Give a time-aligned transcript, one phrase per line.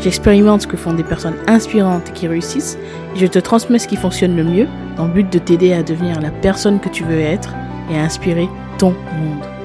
[0.00, 2.78] j'expérimente ce que font des personnes inspirantes qui réussissent
[3.14, 5.82] et je te transmets ce qui fonctionne le mieux dans le but de t'aider à
[5.82, 7.54] devenir la personne que tu veux être
[7.90, 8.48] et à inspirer
[8.78, 9.55] ton monde.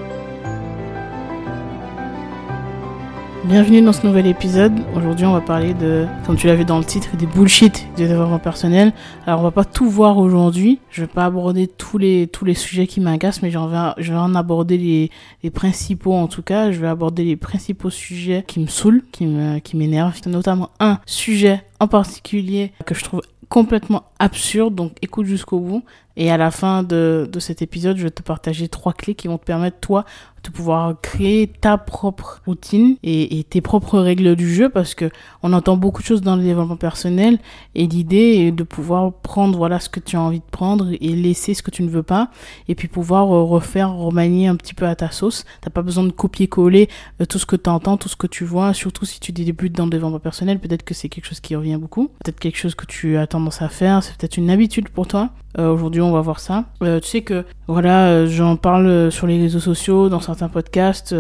[3.52, 4.72] Bienvenue dans ce nouvel épisode.
[4.96, 8.08] Aujourd'hui, on va parler de, comme tu l'as vu dans le titre, des bullshit du
[8.08, 8.94] développement personnel.
[9.28, 10.80] Alors, on va pas tout voir aujourd'hui.
[10.90, 14.14] Je vais pas aborder tous les tous les sujets qui m'agacent, mais j'en vais je
[14.14, 15.12] vais en aborder les
[15.44, 16.72] les principaux en tout cas.
[16.72, 20.16] Je vais aborder les principaux sujets qui me saoulent, qui me qui m'énervent.
[20.28, 24.76] Notamment un sujet en particulier que je trouve complètement absurde.
[24.76, 25.84] Donc, écoute jusqu'au bout.
[26.18, 29.28] Et à la fin de, de cet épisode, je vais te partager trois clés qui
[29.28, 30.06] vont te permettre, toi,
[30.44, 35.10] de pouvoir créer ta propre routine et, et, tes propres règles du jeu parce que
[35.44, 37.40] on entend beaucoup de choses dans le développement personnel
[37.76, 41.10] et l'idée est de pouvoir prendre voilà ce que tu as envie de prendre et
[41.10, 42.32] laisser ce que tu ne veux pas
[42.68, 45.46] et puis pouvoir refaire remanier un petit peu à ta sauce.
[45.62, 46.90] T'as pas besoin de copier-coller
[47.22, 49.76] euh, tout ce que tu entends tout ce que tu vois surtout si tu débutes
[49.76, 52.10] dans le développement personnel peut-être que c'est quelque chose qui revient beaucoup.
[52.24, 55.30] Peut-être quelque chose que tu as tendance à faire c'est peut-être une habitude pour toi.
[55.60, 56.66] Euh, aujourd'hui, on va voir ça.
[56.84, 61.16] Euh, tu sais que, voilà, euh, j'en parle sur les réseaux sociaux, dans certains podcasts.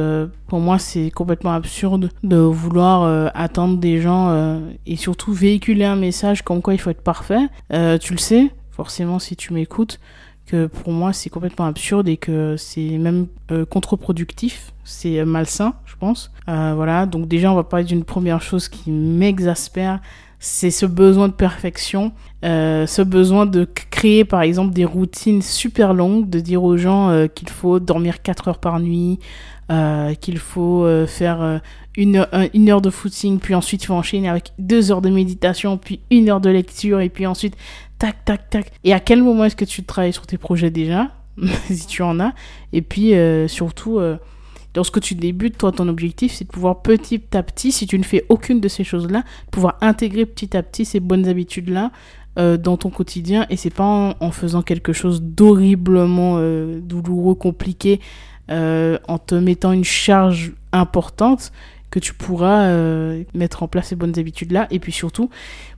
[0.47, 6.41] pour moi, c'est complètement absurde de vouloir attendre des gens et surtout véhiculer un message
[6.41, 7.47] comme quoi il faut être parfait.
[7.99, 9.99] tu le sais, forcément, si tu m'écoutes,
[10.45, 13.27] que pour moi, c'est complètement absurde et que c'est même
[13.69, 14.73] contre-productif.
[14.83, 16.31] C'est malsain, je pense.
[16.47, 19.99] voilà, donc déjà, on va parler d'une première chose qui m'exaspère
[20.43, 25.93] c'est ce besoin de perfection, euh, ce besoin de créer par exemple des routines super
[25.93, 29.19] longues, de dire aux gens euh, qu'il faut dormir 4 heures par nuit,
[29.71, 31.61] euh, qu'il faut faire
[31.95, 35.77] une, une heure de footing, puis ensuite il faut enchaîner avec 2 heures de méditation,
[35.77, 37.55] puis une heure de lecture, et puis ensuite
[37.99, 38.71] tac tac tac.
[38.83, 41.09] Et à quel moment est-ce que tu travailles sur tes projets déjà,
[41.69, 42.33] si tu en as,
[42.73, 43.13] et puis
[43.47, 43.99] surtout
[44.75, 48.03] lorsque tu débutes, toi, ton objectif, c'est de pouvoir petit à petit, si tu ne
[48.03, 51.91] fais aucune de ces choses-là, pouvoir intégrer petit à petit ces bonnes habitudes-là
[52.39, 53.45] euh, dans ton quotidien.
[53.49, 57.99] Et c'est pas en, faisant quelque chose d'horriblement euh, douloureux, compliqué,
[58.49, 61.51] euh, en te mettant une charge importante
[61.89, 62.73] que tu pourras
[63.33, 65.29] mettre en place ces bonnes habitudes là et puis surtout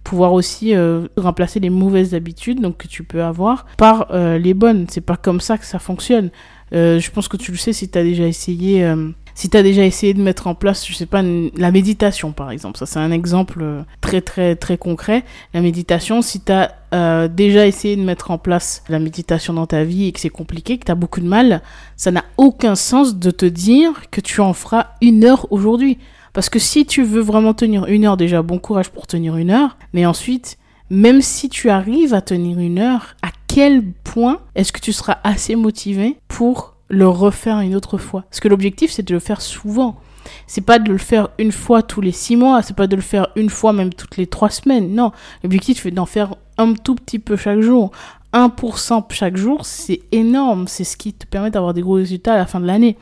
[0.03, 0.75] pouvoir aussi
[1.17, 4.85] remplacer les mauvaises habitudes donc que tu peux avoir par les bonnes.
[4.89, 6.29] C'est pas comme ça que ça fonctionne
[6.73, 9.61] euh, je pense que tu le sais si tu as déjà essayé euh, si tu
[9.63, 12.99] déjà essayé de mettre en place, je sais pas, la méditation par exemple, ça c'est
[12.99, 15.23] un exemple euh, très très très concret.
[15.53, 19.83] La méditation, si tu as déjà essayé de mettre en place la méditation dans ta
[19.83, 21.63] vie et que c'est compliqué, que tu as beaucoup de mal,
[21.97, 25.97] ça n'a aucun sens de te dire que tu en feras une heure aujourd'hui.
[26.33, 29.49] Parce que si tu veux vraiment tenir une heure, déjà bon courage pour tenir une
[29.49, 30.57] heure, mais ensuite,
[30.89, 35.19] même si tu arrives à tenir une heure, à quel point est-ce que tu seras
[35.23, 38.23] assez motivé pour le refaire une autre fois?
[38.23, 39.99] Parce que l'objectif, c'est de le faire souvent.
[40.47, 43.01] C'est pas de le faire une fois tous les six mois, c'est pas de le
[43.03, 44.95] faire une fois même toutes les trois semaines.
[44.95, 45.11] Non,
[45.43, 47.91] l'objectif, c'est d'en faire un tout petit peu chaque jour.
[48.33, 50.67] 1% chaque jour, c'est énorme.
[50.67, 52.97] C'est ce qui te permet d'avoir des gros résultats à la fin de l'année.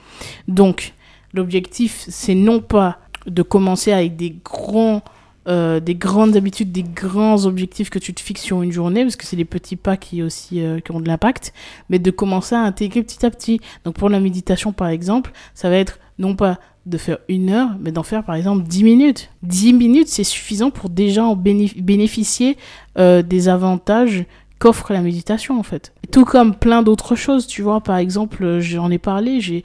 [0.49, 0.95] Donc,
[1.33, 5.01] l'objectif, c'est non pas de commencer avec des grands
[5.47, 9.15] euh, des grandes habitudes, des grands objectifs que tu te fixes sur une journée, parce
[9.15, 11.53] que c'est les petits pas qui aussi euh, qui ont de l'impact,
[11.89, 13.59] mais de commencer à intégrer petit à petit.
[13.83, 17.69] Donc pour la méditation par exemple, ça va être non pas de faire une heure,
[17.79, 19.29] mais d'en faire par exemple 10 minutes.
[19.43, 22.57] 10 minutes, c'est suffisant pour déjà en bénéficier
[22.97, 24.25] euh, des avantages
[24.59, 25.91] qu'offre la méditation en fait.
[26.11, 29.63] Tout comme plein d'autres choses, tu vois, par exemple, j'en ai parlé, j'ai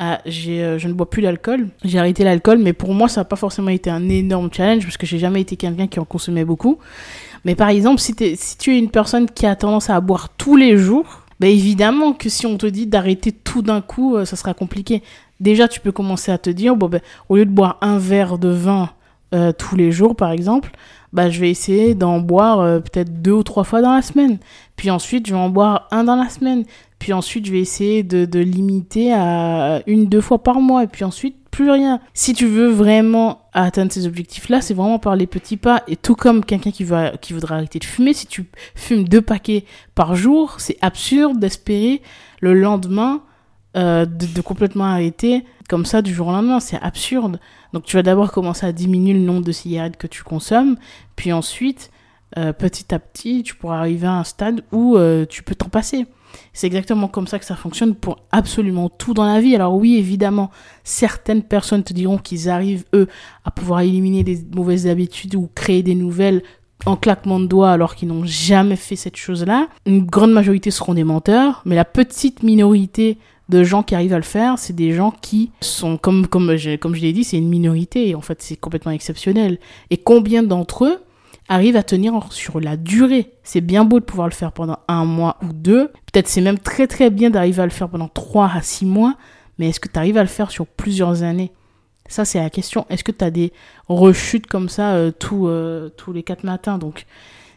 [0.00, 1.68] ah, euh, je ne bois plus d'alcool.
[1.84, 4.96] J'ai arrêté l'alcool, mais pour moi, ça n'a pas forcément été un énorme challenge parce
[4.96, 6.78] que j'ai jamais été quelqu'un qui en consommait beaucoup.
[7.44, 10.76] Mais par exemple, si, tu es une personne qui a tendance à boire tous les
[10.76, 14.54] jours, ben évidemment que si on te dit d'arrêter tout d'un coup, euh, ça sera
[14.54, 15.02] compliqué.
[15.40, 18.48] Déjà, tu peux commencer à te dire, ben, au lieu de boire un verre de
[18.48, 18.90] vin
[19.34, 20.70] euh, tous les jours, par exemple,
[21.12, 24.38] bah, je vais essayer d'en boire peut-être deux ou trois fois dans la semaine.
[24.76, 26.64] Puis ensuite, je vais en boire un dans la semaine.
[26.98, 30.84] Puis ensuite, je vais essayer de, de limiter à une, deux fois par mois.
[30.84, 32.00] Et puis ensuite, plus rien.
[32.14, 35.82] Si tu veux vraiment atteindre ces objectifs-là, c'est vraiment par les petits pas.
[35.88, 39.22] Et tout comme quelqu'un qui, va, qui voudrait arrêter de fumer, si tu fumes deux
[39.22, 39.64] paquets
[39.94, 42.02] par jour, c'est absurde d'espérer
[42.40, 43.22] le lendemain
[43.76, 46.60] euh, de, de complètement arrêter comme ça du jour au lendemain.
[46.60, 47.38] C'est absurde.
[47.72, 50.76] Donc tu vas d'abord commencer à diminuer le nombre de cigarettes que tu consommes,
[51.16, 51.90] puis ensuite
[52.36, 55.68] euh, petit à petit, tu pourras arriver à un stade où euh, tu peux t'en
[55.68, 56.06] passer.
[56.52, 59.54] C'est exactement comme ça que ça fonctionne pour absolument tout dans la vie.
[59.54, 60.50] Alors oui, évidemment,
[60.84, 63.08] certaines personnes te diront qu'ils arrivent, eux,
[63.44, 66.42] à pouvoir éliminer des mauvaises habitudes ou créer des nouvelles
[66.86, 69.68] en claquement de doigts alors qu'ils n'ont jamais fait cette chose-là.
[69.86, 73.18] Une grande majorité seront des menteurs, mais la petite minorité
[73.48, 76.76] de gens qui arrivent à le faire, c'est des gens qui sont, comme, comme, je,
[76.76, 79.58] comme je l'ai dit, c'est une minorité, en fait c'est complètement exceptionnel.
[79.90, 80.98] Et combien d'entre eux
[81.48, 83.32] arrivent à tenir sur la durée.
[83.42, 86.58] C'est bien beau de pouvoir le faire pendant un mois ou deux, peut-être c'est même
[86.58, 89.16] très très bien d'arriver à le faire pendant trois à six mois,
[89.58, 91.52] mais est-ce que tu arrives à le faire sur plusieurs années?
[92.08, 92.86] Ça, c'est la question.
[92.88, 93.52] Est-ce que tu as des
[93.86, 96.78] rechutes comme ça euh, euh, tous les quatre matins?
[96.78, 97.04] Donc,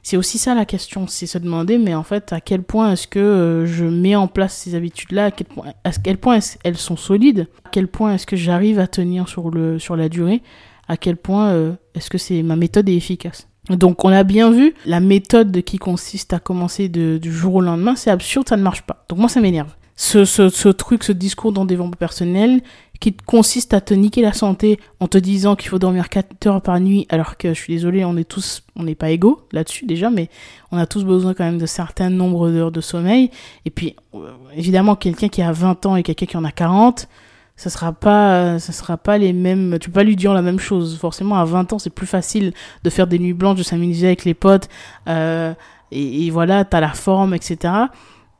[0.03, 1.07] c'est aussi ça la question.
[1.07, 4.27] C'est se demander, mais en fait, à quel point est-ce que euh, je mets en
[4.27, 5.25] place ces habitudes-là?
[5.25, 7.47] À quel point, à quel point elles sont solides?
[7.63, 10.41] À quel point est-ce que j'arrive à tenir sur, le, sur la durée?
[10.89, 13.47] À quel point est-ce que c'est ma méthode est efficace?
[13.69, 17.95] Donc on a bien vu, la méthode qui consiste à commencer du jour au lendemain,
[17.95, 19.05] c'est absurde, ça ne marche pas.
[19.09, 19.69] Donc moi ça m'énerve.
[19.95, 22.61] Ce, ce, ce, truc, ce discours développement personnel,
[23.01, 26.61] qui consiste à te niquer la santé en te disant qu'il faut dormir 4 heures
[26.61, 29.85] par nuit, alors que je suis désolé, on est tous, on n'est pas égaux là-dessus
[29.85, 30.29] déjà, mais
[30.71, 33.31] on a tous besoin quand même de certains nombres d'heures de sommeil.
[33.65, 37.07] Et puis, euh, évidemment, quelqu'un qui a 20 ans et quelqu'un qui en a 40,
[37.55, 40.59] ça sera pas, ça sera pas les mêmes, tu peux pas lui dire la même
[40.59, 40.97] chose.
[40.97, 42.53] Forcément, à 20 ans, c'est plus facile
[42.83, 44.67] de faire des nuits blanches, de s'amuser avec les potes,
[45.07, 45.53] euh,
[45.91, 47.87] et, voilà, t'as la forme, etc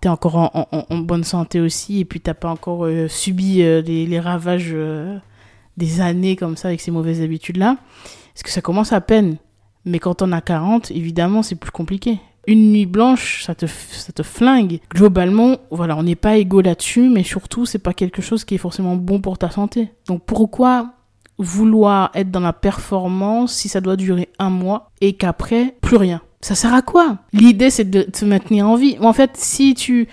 [0.02, 4.20] t'es encore en, bonne santé aussi et puis t'as pas encore euh, subi euh, les,
[4.20, 5.18] ravages euh,
[5.78, 7.78] des années comme ça avec ces mauvaises habitudes là
[8.34, 9.38] parce que ça commence à peine.
[9.86, 14.12] Mais quand on a 40 évidemment c'est plus compliqué une nuit blanche ça te ça
[14.12, 14.80] te flingue.
[14.90, 18.60] Globalement voilà on n'est pas égaux là-dessus mais surtout c'est pas quelque chose qui est
[18.60, 19.90] forcément bon pour ta santé.
[20.08, 20.94] Donc pourquoi
[21.38, 26.22] vouloir être dans la performance si ça doit durer un mois et qu'après plus rien?
[26.42, 27.20] Ça sert à quoi?
[27.34, 28.98] L'idée, c'est de te maintenir en vie.
[29.00, 30.08] En fait, si tu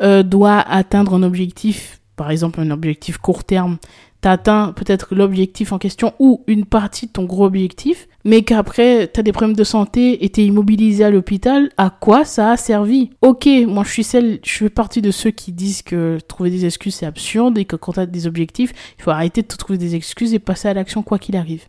[0.00, 3.78] euh, dois atteindre un objectif, par exemple un objectif court terme,
[4.22, 9.10] tu atteint peut-être l'objectif en question ou une partie de ton gros objectif, mais qu'après
[9.12, 12.56] tu as des problèmes de santé et tu immobilisé à l'hôpital, à quoi ça a
[12.56, 13.10] servi?
[13.20, 16.64] Ok, moi je suis celle, je fais partie de ceux qui disent que trouver des
[16.64, 19.56] excuses c'est absurde et que quand tu as des objectifs, il faut arrêter de te
[19.56, 21.66] trouver des excuses et passer à l'action quoi qu'il arrive.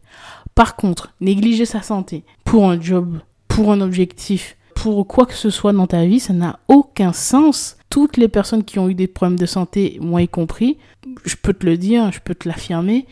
[0.55, 3.19] Par contre, négliger sa santé pour un job
[3.53, 7.77] pour un objectif, pour quoi que ce soit dans ta vie, ça n'a aucun sens.
[7.91, 10.79] Toutes les personnes qui ont eu des problèmes de santé, moi y compris,
[11.23, 13.05] je peux te le dire, je peux te l'affirmer,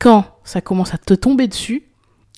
[0.00, 1.84] quand ça commence à te tomber dessus,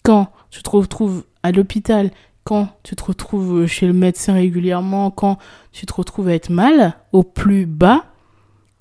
[0.03, 2.11] quand tu te retrouves à l'hôpital,
[2.45, 5.39] quand tu te retrouves chez le médecin régulièrement, quand
[5.73, 8.07] tu te retrouves à être mal, au plus bas,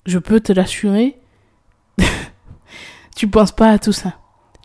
[0.06, 1.18] je peux te l'assurer,
[3.16, 4.14] tu penses pas à tout ça.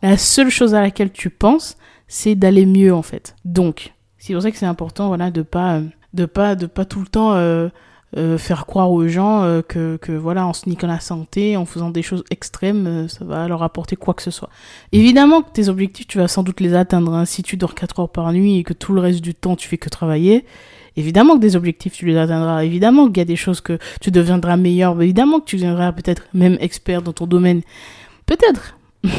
[0.02, 3.36] La seule chose à laquelle tu penses, c'est d'aller mieux en fait.
[3.46, 5.82] Donc, c'est pour ça que c'est important voilà de pas
[6.14, 7.70] de pas de pas tout le temps euh,
[8.18, 11.66] euh, faire croire aux gens euh, que, que voilà en se niquant la santé, en
[11.66, 14.50] faisant des choses extrêmes, ça va leur apporter quoi que ce soit.
[14.92, 17.14] Évidemment que tes objectifs, tu vas sans doute les atteindre.
[17.14, 17.26] Hein.
[17.26, 19.68] Si tu dors 4 heures par nuit et que tout le reste du temps tu
[19.68, 20.46] fais que travailler,
[20.96, 22.64] évidemment que des objectifs tu les atteindras.
[22.64, 25.02] Évidemment qu'il y a des choses que tu deviendras meilleur.
[25.02, 27.62] Évidemment que tu deviendras peut-être même expert dans ton domaine.
[28.26, 28.78] Peut-être.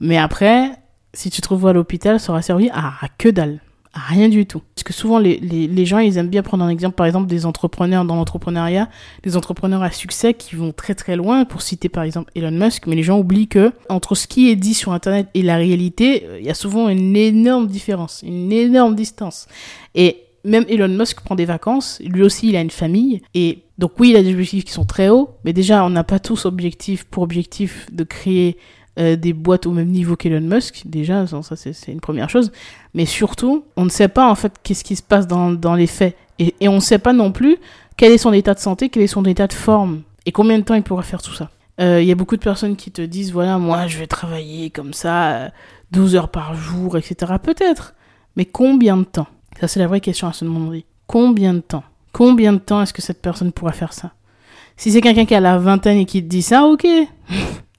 [0.00, 0.72] Mais après,
[1.14, 3.60] si tu te revois à l'hôpital, ça aura servi à, que dalle.
[3.94, 4.62] Rien du tout.
[4.74, 7.26] Parce que souvent, les, les, les, gens, ils aiment bien prendre un exemple, par exemple,
[7.26, 8.88] des entrepreneurs dans l'entrepreneuriat,
[9.22, 12.86] des entrepreneurs à succès qui vont très très loin, pour citer par exemple Elon Musk,
[12.86, 16.26] mais les gens oublient que entre ce qui est dit sur Internet et la réalité,
[16.38, 19.46] il y a souvent une énorme différence, une énorme distance.
[19.94, 23.92] Et même Elon Musk prend des vacances, lui aussi il a une famille, et donc
[23.98, 26.46] oui, il a des objectifs qui sont très hauts, mais déjà on n'a pas tous
[26.46, 28.56] objectif pour objectif de créer
[28.98, 32.52] euh, des boîtes au même niveau qu'Elon Musk, déjà, ça c'est une première chose.
[32.92, 35.86] Mais surtout, on ne sait pas en fait qu'est-ce qui se passe dans, dans les
[35.86, 36.14] faits.
[36.38, 37.56] Et, on ne sait pas non plus
[37.96, 40.64] quel est son état de santé, quel est son état de forme, et combien de
[40.64, 41.50] temps il pourra faire tout ça.
[41.80, 44.68] Euh, il y a beaucoup de personnes qui te disent, voilà, moi je vais travailler
[44.68, 45.52] comme ça,
[45.92, 47.34] 12 euh, heures par jour, etc.
[47.42, 47.94] Peut-être.
[48.36, 49.28] Mais combien de temps?
[49.58, 50.84] Ça c'est la vraie question à se demander.
[51.06, 51.84] Combien de temps?
[52.12, 54.12] Combien de temps est-ce que cette personne pourra faire ça?
[54.76, 56.86] Si c'est quelqu'un qui a la vingtaine et qui te dit ça, ok.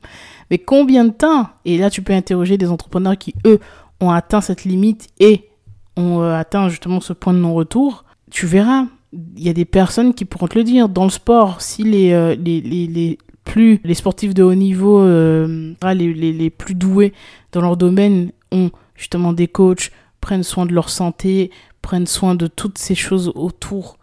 [0.53, 1.49] Mais combien de temps?
[1.65, 3.59] Et là, tu peux interroger des entrepreneurs qui, eux,
[3.99, 5.49] ont atteint cette limite et
[5.97, 8.05] ont euh, atteint justement ce point de non-retour.
[8.29, 10.89] Tu verras, il y a des personnes qui pourront te le dire.
[10.89, 15.73] Dans le sport, si les, euh, les, les, plus les sportifs de haut niveau, euh,
[15.83, 17.13] les, les, les plus doués
[17.51, 19.89] dans leur domaine ont justement des coachs,
[20.21, 21.49] prennent soin de leur santé,
[21.81, 23.97] prennent soin de toutes ces choses autour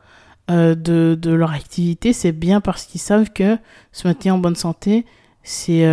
[0.49, 3.57] de, de leur activité, c'est bien parce qu'ils savent que
[3.93, 5.07] se maintenir en bonne santé,
[5.45, 5.87] c'est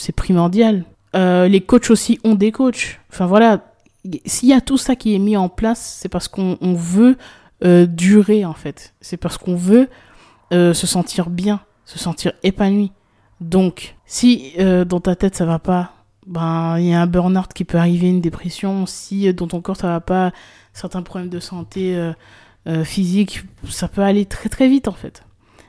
[0.00, 0.84] c'est primordial.
[1.14, 3.00] Euh, les coachs aussi ont des coachs.
[3.10, 3.64] Enfin voilà,
[4.24, 7.16] s'il y a tout ça qui est mis en place, c'est parce qu'on veut
[7.64, 8.94] euh, durer en fait.
[9.00, 9.88] C'est parce qu'on veut
[10.52, 12.92] euh, se sentir bien, se sentir épanoui.
[13.40, 15.94] Donc, si dans ta tête ça va pas,
[16.26, 18.84] ben il y a un burn-out qui peut arriver, une dépression.
[18.84, 20.32] Si dans ton corps ça va pas,
[20.74, 22.12] certains problèmes de santé
[22.84, 25.24] physique, ça peut aller très très vite en fait.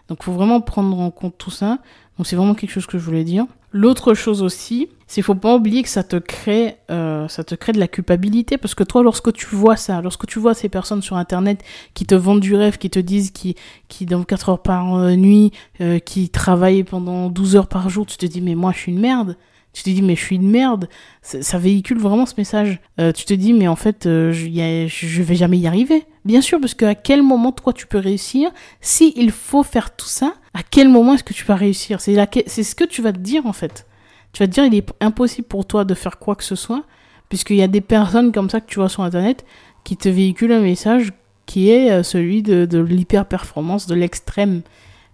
[0.10, 1.80] Donc, faut vraiment prendre en compte tout ça.
[2.18, 3.46] Donc, c'est vraiment quelque chose que je voulais dire.
[3.74, 7.72] L'autre chose aussi, c'est faut pas oublier que ça te crée, euh, ça te crée
[7.72, 11.01] de la culpabilité parce que toi, lorsque tu vois ça, lorsque tu vois ces personnes
[11.01, 11.63] sur internet
[11.94, 13.56] qui te vendent du rêve, qui te disent qui,
[13.88, 18.06] qui dans 4 heures par euh, nuit, euh, qui travaillent pendant 12 heures par jour,
[18.06, 19.38] tu te dis mais moi je suis une merde.
[19.72, 20.90] Tu te dis mais je suis une merde.
[21.22, 22.82] Ça, véhicule vraiment ce message.
[22.98, 26.04] tu te dis mais en fait je, je vais jamais y arriver.
[26.24, 30.08] Bien sûr parce qu'à quel moment toi tu peux réussir si il faut faire tout
[30.08, 32.16] ça à quel moment est-ce que tu vas réussir C'est
[32.48, 33.88] c'est ce que tu vas te dire en fait.
[34.34, 36.84] Tu vas te dire il est impossible pour toi de faire quoi que ce soit
[37.30, 39.46] puisqu'il y a des personnes comme ça que tu vois sur internet
[39.84, 41.13] qui te véhiculent un message
[41.46, 44.62] qui est euh, celui de, l'hyper performance, de l'extrême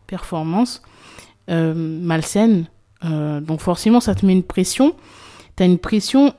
[0.08, 0.82] performance
[1.50, 2.66] euh, malsaine.
[3.06, 4.96] Euh, donc forcément ça te met une pression.
[5.56, 6.34] Tu as une pression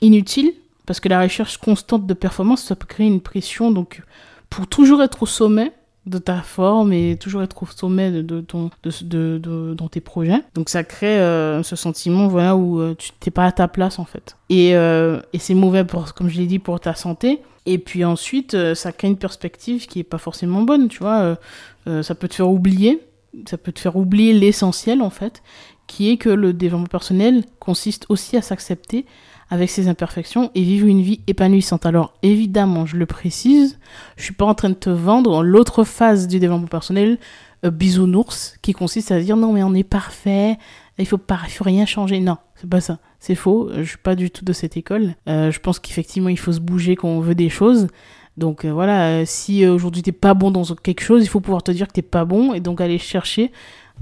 [0.00, 0.52] inutile
[0.90, 4.02] parce que la recherche constante de performance ça peut créer une pression donc
[4.48, 5.70] pour toujours être au sommet
[6.06, 10.42] de ta forme et toujours être au sommet de, ton de, de, dans tes projets.
[10.54, 14.00] Donc ça crée euh, ce sentiment voilà où euh, tu t'es pas à ta place
[14.00, 14.36] en fait.
[14.48, 17.38] Et, euh, et c'est mauvais pour comme je l'ai dit pour ta santé.
[17.66, 21.38] Et puis ensuite ça crée une perspective qui est pas forcément bonne tu vois.
[21.86, 23.00] Ça peut te faire oublier
[23.46, 25.40] ça peut te faire oublier l'essentiel en fait
[25.86, 29.06] qui est que le développement personnel consiste aussi à s'accepter
[29.50, 31.84] avec ses imperfections et vivre une vie épanouissante.
[31.84, 33.78] Alors évidemment, je le précise,
[34.16, 37.18] je suis pas en train de te vendre l'autre phase du développement personnel,
[37.64, 40.56] euh, bisounours, qui consiste à dire non mais on est parfait,
[40.98, 42.20] il faut pas, il faut rien changer.
[42.20, 43.70] Non, c'est pas ça, c'est faux.
[43.76, 45.14] Je suis pas du tout de cette école.
[45.28, 47.88] Euh, je pense qu'effectivement il faut se bouger quand on veut des choses.
[48.36, 51.72] Donc euh, voilà, si aujourd'hui t'es pas bon dans quelque chose, il faut pouvoir te
[51.72, 53.50] dire que t'es pas bon et donc aller chercher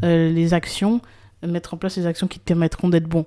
[0.03, 1.01] les actions,
[1.45, 3.27] mettre en place les actions qui te permettront d'être bon.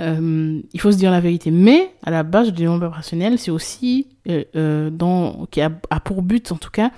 [0.00, 1.50] Euh, il faut se dire la vérité.
[1.50, 6.22] Mais à la base du développement personnel, c'est aussi euh, euh, dans, qui a, pour
[6.22, 6.90] but en tout cas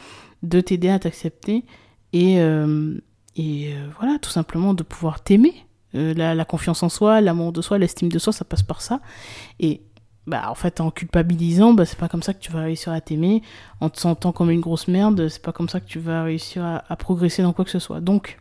[0.42, 1.64] de t'aider à t'accepter
[2.12, 2.36] et,
[3.36, 5.54] et voilà, tout simplement de pouvoir t'aimer.
[5.92, 9.00] La, confiance en soi, l'amour de soi, l'estime de soi, ça passe par ça.
[9.58, 9.82] Et
[10.28, 13.00] bah, en fait, en culpabilisant, bah, c'est pas comme ça que tu vas réussir à
[13.00, 13.42] t'aimer.
[13.80, 16.64] En te sentant comme une grosse merde, c'est pas comme ça que tu vas réussir
[16.88, 18.00] à progresser dans quoi que ce soit.
[18.00, 18.38] Donc,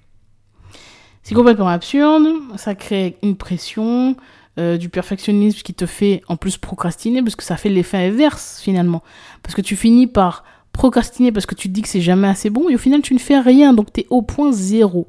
[1.27, 4.15] c'est complètement absurde, ça crée une pression,
[4.59, 8.59] euh, du perfectionnisme qui te fait en plus procrastiner parce que ça fait l'effet inverse
[8.61, 9.03] finalement.
[9.43, 12.49] Parce que tu finis par procrastiner parce que tu te dis que c'est jamais assez
[12.49, 15.07] bon et au final tu ne fais rien donc tu es au point zéro.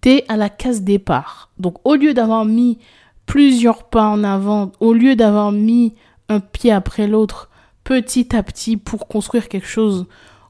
[0.00, 1.50] Tu es à la case départ.
[1.58, 2.78] Donc au lieu d'avoir mis
[3.26, 5.94] plusieurs pas en avant, au lieu d'avoir mis
[6.28, 7.50] un pied après l'autre
[7.84, 10.06] petit à petit pour construire quelque chose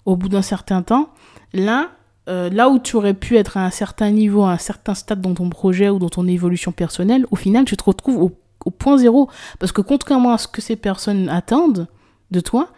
[0.07, 1.11] au bout d'un certain temps,
[1.53, 1.91] là,
[2.29, 5.21] euh, là où tu aurais pu être à un certain niveau, à un certain stade
[5.21, 8.99] dans ton projet ou dans ton évolution personnelle, au final, tu te retrouves au, point
[8.99, 9.31] zéro.
[9.59, 11.87] Parce que contrairement à ce que ces personnes attendent
[12.31, 12.69] de toi,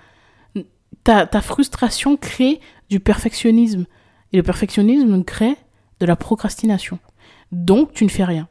[1.03, 3.87] ta, ta frustration crée du perfectionnisme.
[4.33, 5.57] Et le perfectionnisme crée
[5.99, 6.99] de la procrastination.
[7.51, 8.49] Donc, tu ne fais rien.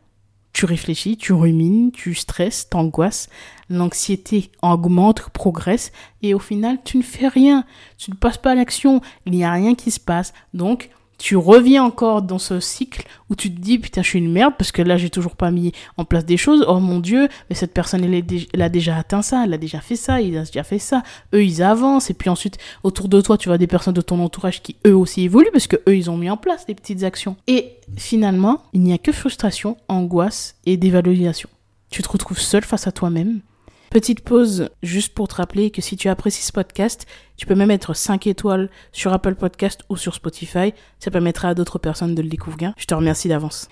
[0.54, 3.30] Tu réfléchis, tu rumines, tu stresses, t'angoisses,
[3.70, 5.92] l'anxiété augmente, progresse,
[6.22, 7.64] et au final, tu ne fais rien.
[7.98, 10.34] Tu ne passes pas à l'action, il n'y a rien qui se passe.
[10.54, 14.32] Donc, tu reviens encore dans ce cycle où tu te dis putain je suis une
[14.32, 16.66] merde parce que là j'ai toujours pas mis en place des choses.
[16.68, 19.98] Oh mon dieu mais cette personne elle, a déjà atteint ça elle a déjà fait
[19.98, 21.04] ça il a déjà fait ça.
[21.36, 22.10] Eux ils avancent.
[22.10, 24.96] Et puis ensuite autour de toi tu vois des personnes de ton entourage qui eux
[24.96, 27.36] aussi évoluent parce que eux ils ont mis en place des petites actions.
[27.48, 31.50] Et finalement il n'y a que frustration angoisse et dévalorisation.
[31.92, 33.42] Tu te retrouves seul face à toi-même
[33.90, 37.70] Petite pause juste pour te rappeler que si tu apprécies ce podcast, tu peux même
[37.70, 40.74] mettre 5 étoiles sur Apple Podcast ou sur Spotify.
[41.00, 42.74] Ça permettra à d'autres personnes de le découvrir.
[42.78, 43.68] Je te remercie d'avance.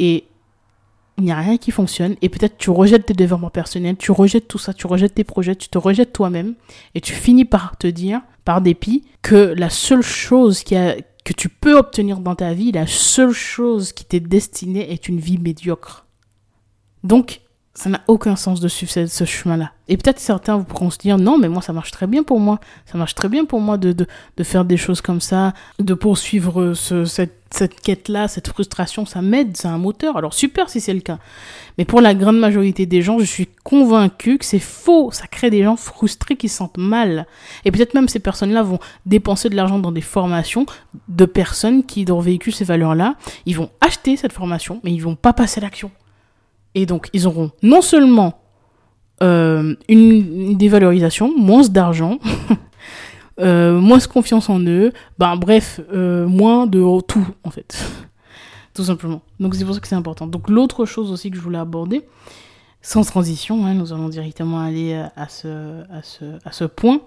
[0.00, 0.24] Et
[1.18, 4.48] il n'y a rien qui fonctionne et peut-être tu rejettes tes développements personnels, tu rejettes
[4.48, 6.54] tout ça, tu rejettes tes projets, tu te rejettes toi-même
[6.96, 11.32] et tu finis par te dire, par dépit, que la seule chose qui a, que
[11.32, 15.38] tu peux obtenir dans ta vie, la seule chose qui t'est destinée est une vie
[15.38, 16.06] médiocre.
[17.04, 17.42] Donc,
[17.74, 19.72] ça n'a aucun sens de suivre ce, chemin-là.
[19.88, 22.38] Et peut-être certains vous pourront se dire, non, mais moi, ça marche très bien pour
[22.38, 22.60] moi.
[22.86, 25.92] Ça marche très bien pour moi de, de, de faire des choses comme ça, de
[25.92, 30.16] poursuivre ce, cette, cette quête-là, cette frustration, ça m'aide, c'est un moteur.
[30.16, 31.18] Alors super si c'est le cas.
[31.76, 35.10] Mais pour la grande majorité des gens, je suis convaincue que c'est faux.
[35.10, 37.26] Ça crée des gens frustrés qui se sentent mal.
[37.64, 40.64] Et peut-être même ces personnes-là vont dépenser de l'argent dans des formations
[41.08, 43.16] de personnes qui, leur véhiculent ces valeurs-là,
[43.46, 45.90] ils vont acheter cette formation, mais ils vont pas passer l'action.
[46.74, 48.40] Et donc, ils auront non seulement
[49.22, 52.18] euh, une, dévalorisation, moins d'argent,
[53.40, 57.88] euh, moins de confiance en eux, ben bref, euh, moins de tout en fait,
[58.74, 59.22] tout simplement.
[59.38, 60.26] Donc c'est pour ça que c'est important.
[60.26, 62.02] Donc l'autre chose aussi que je voulais aborder,
[62.82, 67.00] sans transition, hein, nous allons directement aller à ce, à ce, à ce point,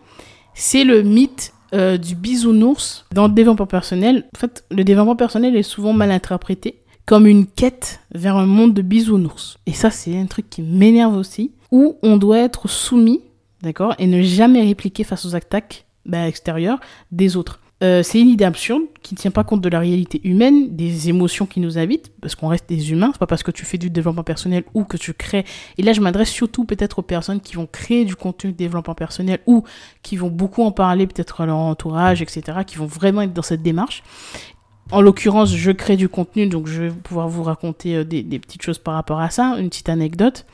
[0.54, 4.26] c'est le mythe du bisounours dans le développement personnel.
[4.34, 8.74] En fait, le développement personnel est souvent mal interprété comme une quête vers un monde
[8.74, 9.58] de bisounours.
[9.66, 13.22] Et ça, c'est un truc qui m'énerve aussi, où on doit être soumis,
[13.62, 16.80] d'accord, et ne jamais répliquer face aux attaques bah, extérieures
[17.12, 17.62] des autres.
[17.84, 21.10] Euh, c'est une idée absurde qui ne tient pas compte de la réalité humaine, des
[21.10, 23.12] émotions qui nous habitent, parce qu'on reste des humains.
[23.14, 25.46] C'est pas parce que tu fais du développement personnel ou que tu crées.
[25.78, 28.96] Et là, je m'adresse surtout peut-être aux personnes qui vont créer du contenu de développement
[28.96, 29.64] personnel ou
[30.02, 33.44] qui vont beaucoup en parler peut-être à leur entourage, etc., qui vont vraiment être dans
[33.44, 34.04] cette démarche.
[34.92, 38.62] En l'occurrence, je crée du contenu, donc je vais pouvoir vous raconter euh, des, petites
[38.62, 40.46] choses par rapport à ça, une petite anecdote.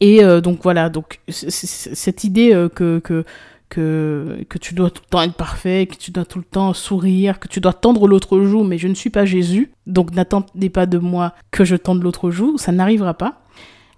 [0.00, 3.24] Et euh, donc voilà, donc cette idée euh, que, que,
[3.68, 6.72] que, que tu dois tout le temps être parfait, que tu dois tout le temps
[6.72, 10.70] sourire, que tu dois tendre l'autre joue, mais je ne suis pas Jésus, donc n'attendez
[10.70, 13.42] pas de moi que je tende l'autre joue, ça n'arrivera pas.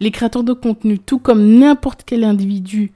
[0.00, 2.92] Les créateurs de contenu, tout comme n'importe quel individu,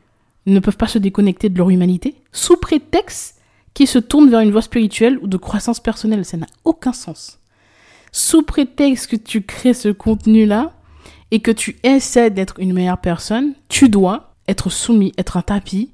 [0.46, 3.41] ne peuvent pas se déconnecter de leur humanité, sous prétexte
[3.74, 6.24] qui se tourne vers une voie spirituelle ou de croissance personnelle.
[6.24, 7.38] Ça n'a aucun sens.
[8.12, 10.72] Sous prétexte que tu crées ce contenu-là
[11.30, 15.90] et que tu essaies d'être une meilleure personne, tu dois être soumis, être un tapis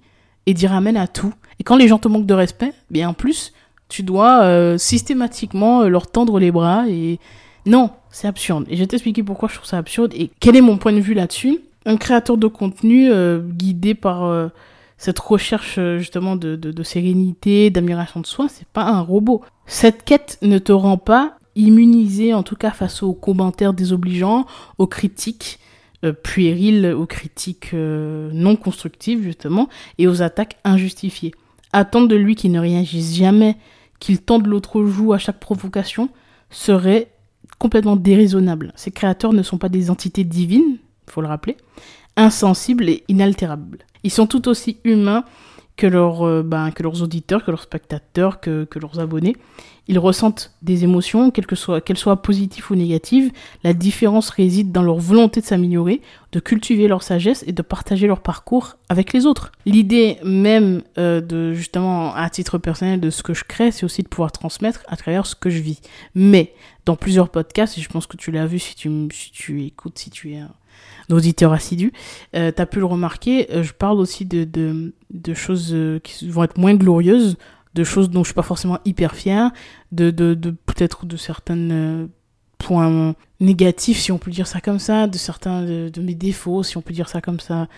[0.46, 1.32] et dire amen à tout.
[1.60, 3.52] Et quand les gens te manquent de respect, bien en plus,
[3.88, 7.20] tu dois euh, systématiquement euh, leur tendre les bras et
[7.66, 8.64] non, c'est absurde.
[8.68, 11.00] Et je vais t'expliquer pourquoi je trouve ça absurde et quel est mon point de
[11.00, 11.60] vue là-dessus.
[11.86, 14.50] Un créateur de contenu euh, guidé par
[14.98, 19.42] cette recherche euh, justement de, de, sérénité, d'amélioration de soi, c'est pas un robot.
[19.66, 24.88] Cette quête ne te rend pas immunisé, en tout cas face aux commentaires désobligeants, aux
[24.88, 25.60] critiques
[26.04, 31.32] euh, puériles, aux critiques euh, non constructives justement, et aux attaques injustifiées.
[31.72, 33.56] Attendre de lui qu'il ne réagisse jamais,
[34.00, 36.08] qu'il tende l'autre joue à chaque provocation,
[36.50, 37.12] serait
[37.58, 38.72] complètement déraisonnable.
[38.74, 41.56] Ces créateurs ne sont pas des entités divines, faut le rappeler,
[42.16, 43.84] insensibles et inaltérables.
[44.04, 45.24] Ils sont tout aussi humains
[45.78, 49.36] que, leurs, euh, ben, auditeurs, que leurs spectateurs, que, leurs abonnés.
[49.86, 53.32] Ils ressentent des émotions, quelles que soient, soient positives ou négatives.
[53.64, 58.06] La différence réside dans leur volonté de s'améliorer, de cultiver leur sagesse et de partager
[58.06, 59.50] leur parcours avec les autres.
[59.64, 64.02] L'idée même euh, de, justement, à titre personnel, de ce que je crée, c'est aussi
[64.02, 65.80] de pouvoir transmettre à travers ce que je vis.
[66.14, 66.52] Mais,
[66.84, 69.98] dans plusieurs podcasts, et je pense que tu l'as vu si tu, si tu écoutes,
[69.98, 70.42] si tu es
[71.08, 71.92] d'auditeurs assidus,
[72.34, 76.28] euh, tu as pu le remarquer, euh, je parle aussi de, de, choses euh, qui
[76.28, 77.36] vont être moins glorieuses,
[77.74, 79.50] de choses dont je suis pas forcément hyper fier,
[79.92, 80.34] de, de,
[80.66, 82.06] peut-être de certains euh,
[82.58, 86.76] points négatifs, si on peut dire ça comme ça, de certains de, mes défauts, si
[86.76, 87.68] on peut dire ça comme ça,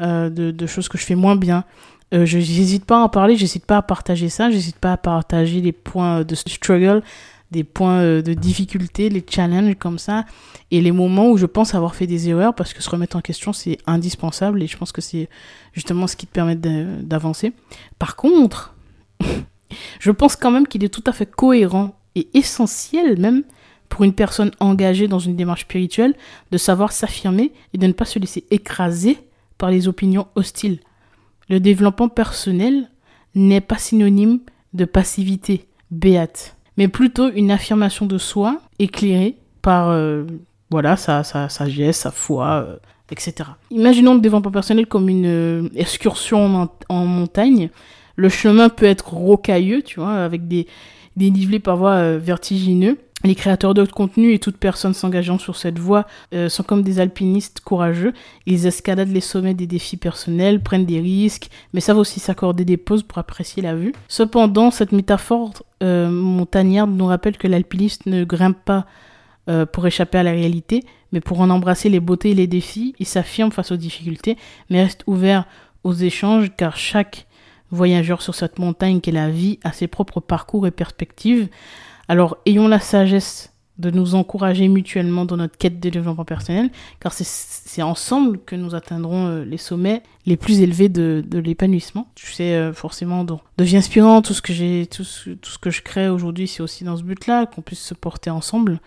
[0.00, 1.64] de, de choses que je fais moins bien.
[2.12, 4.96] Euh, je n'hésite pas à en parler, j'hésite pas à partager ça, j'hésite pas à
[4.96, 7.02] partager les points de struggle
[7.50, 10.24] des points euh, de difficulté, les challenges comme ça,
[10.70, 13.20] et les moments où je pense avoir fait des erreurs, parce que se remettre en
[13.20, 15.28] question, c'est indispensable, et je pense que c'est
[15.72, 17.52] justement ce qui te permet d'avancer.
[17.98, 18.74] Par contre,
[20.00, 23.42] je pense quand même qu'il est tout à fait cohérent et essentiel même
[23.88, 26.14] pour une personne engagée dans une démarche spirituelle
[26.52, 29.18] de savoir s'affirmer et de ne pas se laisser écraser
[29.58, 30.78] par les opinions hostiles.
[31.48, 32.88] Le développement personnel
[33.34, 34.38] n'est pas synonyme
[34.72, 40.24] de passivité béate mais plutôt une affirmation de soi éclairée par euh,
[40.70, 42.76] voilà sa, sa, sagesse, sa foi, euh,
[43.10, 43.50] etc.
[43.70, 47.68] Imaginons le développement personnel comme une euh, excursion en, montagne.
[48.16, 50.66] Le chemin peut être rocailleux, tu vois, avec des,
[51.16, 52.96] des nivelés parfois vertigineux.
[53.22, 56.06] Les créateurs de contenu et toute personne s'engageant sur cette voie
[56.48, 58.14] sont comme des alpinistes courageux.
[58.46, 62.78] Ils escaladent les sommets des défis personnels, prennent des risques, mais savent aussi s'accorder des
[62.78, 63.92] pauses pour apprécier la vue.
[64.08, 65.52] Cependant, cette métaphore
[65.82, 68.86] euh, montagnard nous rappelle que l'alpiniste ne grimpe pas
[69.48, 72.94] euh, pour échapper à la réalité, mais pour en embrasser les beautés et les défis.
[72.98, 74.36] Il s'affirme face aux difficultés,
[74.68, 75.46] mais reste ouvert
[75.82, 77.26] aux échanges car chaque
[77.70, 81.48] voyageur sur cette montagne qu'est la vie a ses propres parcours et perspectives.
[82.10, 87.12] Alors ayons la sagesse de nous encourager mutuellement dans notre quête de développement personnel, car
[87.12, 92.08] c'est ensemble que nous atteindrons euh, les sommets les plus élevés de, l'épanouissement.
[92.16, 95.82] Tu sais, euh, forcément, donc, devient inspirant, tout ce que j'ai, tout ce que je
[95.82, 98.80] crée aujourd'hui, c'est aussi dans ce but-là, qu'on puisse se porter ensemble,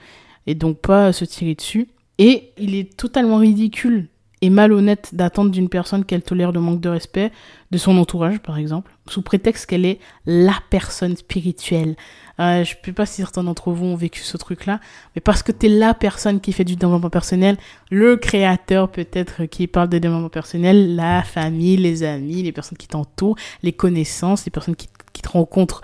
[0.46, 1.88] et donc pas se tirer dessus.
[2.18, 4.10] Et il est totalement ridicule
[4.42, 7.32] et malhonnête d'attendre d'une personne qu'elle tolère le manque de respect
[7.72, 11.96] de son entourage, par exemple, sous prétexte qu'elle est la personne spirituelle.
[12.40, 14.80] Euh, je ne sais pas si certains d'entre vous ont vécu ce truc-là,
[15.16, 17.58] mais parce que tu es la personne qui fait du développement personnel,
[17.92, 22.88] le créateur peut-être qui parle de développement personnel, la famille, les amis, les personnes qui
[22.88, 24.88] t'entourent, les connaissances, les personnes qui,
[25.22, 25.84] te rencontrent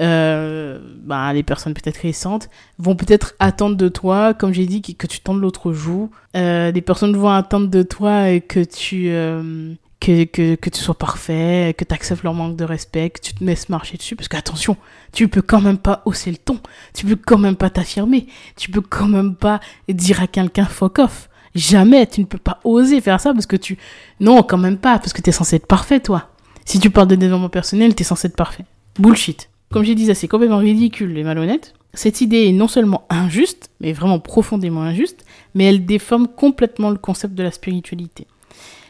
[0.00, 2.48] euh, bah, les personnes peut-être récentes
[2.78, 6.10] vont peut-être attendre de toi, comme j'ai dit, que, tu tendes l'autre joue.
[6.34, 10.96] Euh, des personnes vont attendre de toi que tu euh, que, que, que tu sois
[10.96, 14.28] parfait, que tu acceptes leur manque de respect, que tu te laisses marcher dessus, parce
[14.28, 14.76] qu'attention,
[15.12, 16.58] tu peux quand même pas hausser le ton,
[16.94, 20.98] tu peux quand même pas t'affirmer, tu peux quand même pas dire à quelqu'un fuck
[20.98, 21.28] off.
[21.54, 23.76] Jamais, tu ne peux pas oser faire ça parce que tu...
[24.20, 26.30] Non, quand même pas, parce que tu es censé être parfait, toi.
[26.64, 28.64] Si tu parles de développement personnel, tu es censé être parfait.
[28.98, 29.50] Bullshit.
[29.72, 31.74] Comme dit, ça c'est complètement ridicule et malhonnête.
[31.94, 36.98] Cette idée est non seulement injuste, mais vraiment profondément injuste, mais elle déforme complètement le
[36.98, 38.26] concept de la spiritualité.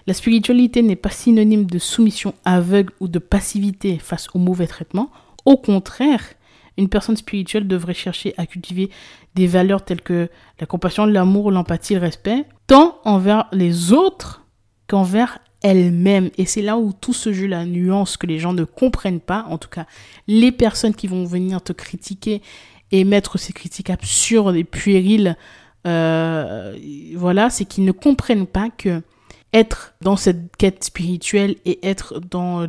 [0.06, 5.10] La spiritualité n'est pas synonyme de soumission aveugle ou de passivité face au mauvais traitement.
[5.44, 6.24] Au contraire,
[6.76, 8.90] une personne spirituelle devrait chercher à cultiver
[9.34, 14.44] des valeurs telles que la compassion, l'amour, l'empathie, le respect, tant envers les autres
[14.86, 16.30] qu'envers elle-même.
[16.38, 19.46] Et c'est là où tout ce jeu, la nuance que les gens ne comprennent pas,
[19.48, 19.86] en tout cas
[20.26, 22.42] les personnes qui vont venir te critiquer
[22.90, 25.36] et mettre ces critiques absurdes et puériles,
[25.86, 26.76] euh,
[27.14, 29.02] voilà, c'est qu'ils ne comprennent pas que
[29.52, 32.66] être dans cette quête spirituelle et être dans,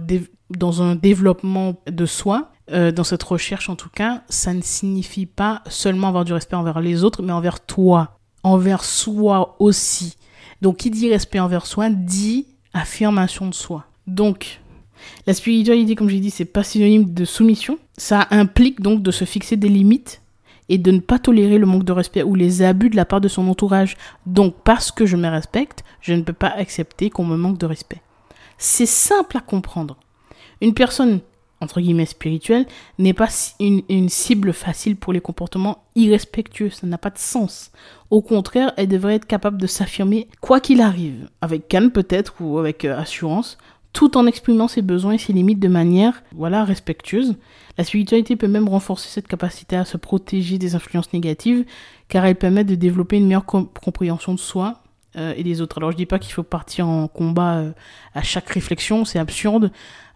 [0.50, 5.26] dans un développement de soi, euh, dans cette recherche en tout cas, ça ne signifie
[5.26, 10.16] pas seulement avoir du respect envers les autres, mais envers toi, envers soi aussi.
[10.62, 13.86] Donc qui dit respect envers soi dit affirmation de soi.
[14.08, 14.62] Donc,
[15.28, 17.78] la spiritualité, comme j'ai dit, c'est pas synonyme de soumission.
[17.98, 20.21] Ça implique donc de se fixer des limites
[20.72, 23.22] et de ne pas tolérer le manque de respect ou les abus de la part
[23.22, 23.98] de son entourage.
[24.26, 27.68] Donc, parce que je me respecte, je ne peux pas accepter qu'on me manque de
[27.68, 28.02] respect.
[28.58, 29.98] C'est simple à comprendre.
[30.62, 31.20] Une personne
[31.62, 32.66] entre guillemets spirituelle,
[32.98, 33.30] n'est pas
[33.60, 36.72] une, cible facile pour les comportements irrespectueux.
[36.72, 37.72] Ça n'a pas de sens.
[38.10, 42.58] Au contraire, elle devrait être capable de s'affirmer quoi qu'il arrive, avec calme peut-être ou
[42.58, 43.60] avec euh, assurance,
[43.94, 47.36] tout en exprimant ses besoins et ses limites de manière, voilà, respectueuse.
[47.78, 51.66] La spiritualité peut même renforcer cette capacité à se protéger des influences négatives,
[52.08, 54.82] car elle permet de développer une meilleure compréhension de soi
[55.18, 55.78] euh, et des autres.
[55.78, 57.72] Alors je dis pas qu'il faut partir en combat euh,
[58.14, 59.72] à chaque réflexion, c'est absurde.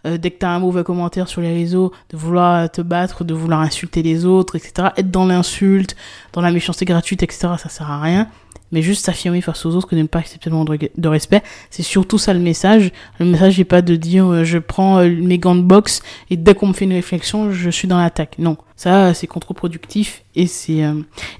[0.06, 3.24] Euh, dès que tu as un mauvais commentaire sur les réseaux, de vouloir te battre,
[3.24, 4.88] de vouloir insulter les autres, etc.
[4.96, 5.96] Être dans l'insulte,
[6.32, 7.48] dans la méchanceté gratuite, etc.
[7.58, 8.28] Ça sert à rien.
[8.72, 10.56] Mais juste s'affirmer face aux autres que de ne pas accepter le
[10.96, 12.92] de respect, c'est surtout ça le message.
[13.20, 16.36] Le message n'est pas de dire euh, je prends euh, mes gants de boxe et
[16.36, 18.36] dès qu'on me fait une réflexion, je suis dans l'attaque.
[18.38, 20.82] Non, ça c'est contre-productif et c'est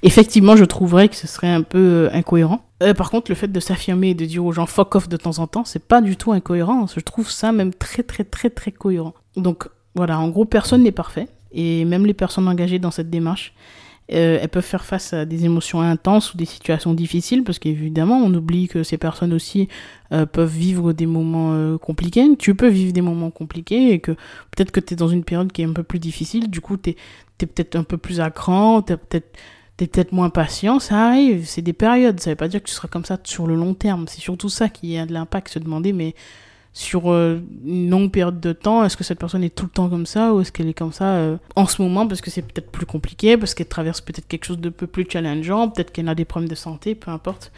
[0.03, 2.67] effectivement je trouverais que ce serait un peu incohérent.
[2.83, 5.17] Euh, par contre, le fait de s'affirmer et de dire aux gens fuck off de
[5.17, 6.87] temps en temps, c'est pas du tout incohérent.
[6.87, 9.15] Je trouve ça même très très très très cohérent.
[9.37, 11.29] Donc voilà, en gros, personne n'est parfait.
[11.53, 13.55] Et même les personnes engagées dans cette démarche,
[14.12, 18.19] euh, elles peuvent faire face à des émotions intenses ou des situations difficiles, parce qu'évidemment,
[18.19, 19.69] on oublie que ces personnes aussi
[20.12, 22.29] euh, peuvent vivre des moments compliqués.
[22.38, 25.53] Tu peux vivre des moments compliqués et que peut-être que tu es dans une période
[25.53, 26.97] qui est un peu plus difficile, du coup, tu es,
[27.40, 29.37] es peut-être un peu plus à cran, tu peut-être
[29.77, 32.75] t'es peut-être moins patient, ça arrive, c'est des périodes, ça veut pas dire que tu
[32.75, 35.59] seras comme ça sur le long terme, c'est surtout ça qui a de l'impact, se
[35.59, 36.14] demander, mais
[36.77, 39.89] sur euh, une longue période de temps, est-ce que cette personne est tout le temps
[39.89, 42.43] comme ça ou est-ce qu'elle est comme ça euh, en ce moment parce que c'est
[42.43, 46.07] peut-être plus compliqué, parce qu'elle traverse peut-être quelque chose de peu plus challengeant, peut-être qu'elle
[46.07, 47.51] a des problèmes de santé, peu importe.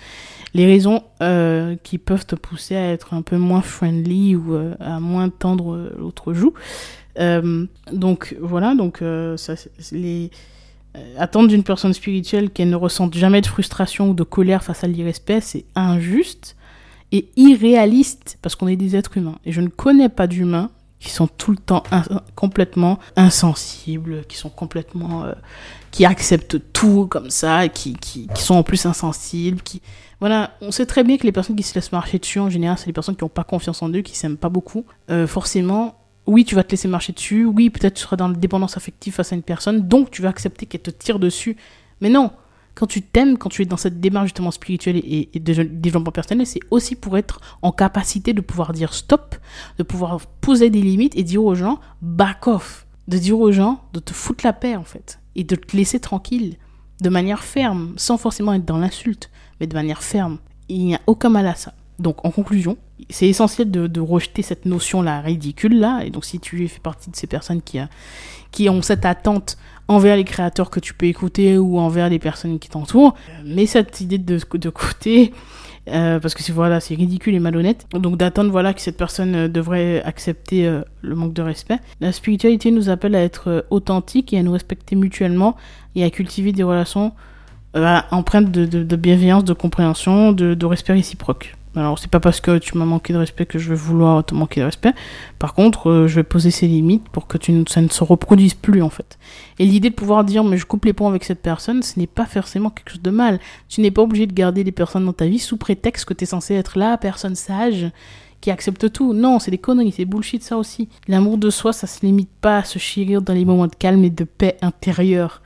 [0.55, 5.01] Les raisons euh, qui peuvent te pousser à être un peu moins friendly ou à
[5.01, 6.55] moins tendre l'autre joue.
[7.93, 9.03] donc voilà, donc
[11.19, 14.87] attendre d'une personne spirituelle qu'elle ne ressente jamais de frustration ou de colère face à
[14.87, 16.55] l'irrespect, c'est injuste
[17.13, 19.39] et irréaliste parce qu'on est des êtres humains.
[19.45, 21.85] Et je ne connais pas d'humains qui sont tout le temps
[22.35, 25.25] complètement insensibles, qui sont complètement...
[25.25, 25.33] Euh,
[25.91, 29.81] qui acceptent tout comme ça, qui, qui, sont en plus insensibles, qui...
[30.21, 32.77] Voilà, on sait très bien que les personnes qui se laissent marcher dessus, en général,
[32.77, 34.85] c'est les personnes qui n'ont pas confiance en eux, qui s'aiment pas beaucoup.
[35.11, 38.35] Euh, forcément, oui, tu vas te laisser marcher dessus, oui, peut-être tu seras dans la
[38.35, 41.57] dépendance affective face à une personne, donc tu vas accepter qu'elle te tire dessus.
[42.01, 42.33] Mais non,
[42.79, 46.47] quand tu t'aimes, quand tu es dans cette démarche justement spirituelle et, de développement personnel,
[46.47, 49.35] c'est aussi pour être en capacité de pouvoir dire stop,
[49.79, 53.83] de pouvoir poser des limites et dire aux gens back off, de dire aux gens
[53.95, 56.55] de te foutre la paix en fait, et de te laisser tranquille,
[57.01, 60.39] de manière ferme, sans forcément être dans l'insulte, mais de manière ferme.
[60.69, 61.75] Il n'y a aucun mal à ça.
[61.99, 62.77] Donc en conclusion,
[63.11, 66.03] c'est essentiel de, rejeter cette notion-là ridicule-là.
[66.05, 67.89] Et donc, si tu fais partie de ces personnes qui, a,
[68.53, 69.59] qui ont cette attente
[69.89, 74.01] envers les créateurs que tu peux écouter ou envers les personnes qui t'entourent, mets cette
[74.01, 75.33] idée de, de côté.
[75.89, 77.87] euh, parce que c'est voilà, c'est ridicule et malhonnête.
[77.93, 81.79] Donc d'attendre voilà que cette personne euh, devrait accepter euh, le manque de respect.
[82.01, 85.57] La spiritualité nous appelle à être authentique et à nous respecter mutuellement
[85.95, 87.13] et à cultiver des relations
[87.75, 91.55] empreintes de, de, de, bienveillance, de compréhension, de, de respect réciproque.
[91.79, 94.35] Alors, c'est pas parce que tu m'as manqué de respect que je vais vouloir te
[94.35, 94.93] manquer de respect.
[95.39, 98.55] Par contre, euh, je vais poser ces limites pour que tu, ça ne se reproduise
[98.55, 99.17] plus, en fait.
[99.61, 102.09] Et l'idée de pouvoir dire, mais je coupe les ponts avec cette personne, ce n'est
[102.09, 103.39] pas forcément quelque chose de mal.
[103.69, 106.25] Tu n'es pas obligé de garder les personnes dans ta vie sous prétexte que tu
[106.25, 107.87] es censé être la personne sage
[108.41, 109.13] qui accepte tout.
[109.15, 110.89] Non, c'est des conneries, c'est bullshit ça aussi.
[111.07, 114.05] L'amour de soi, ça se limite pas à se chérir dans les moments de calme
[114.05, 115.43] et de paix intérieure.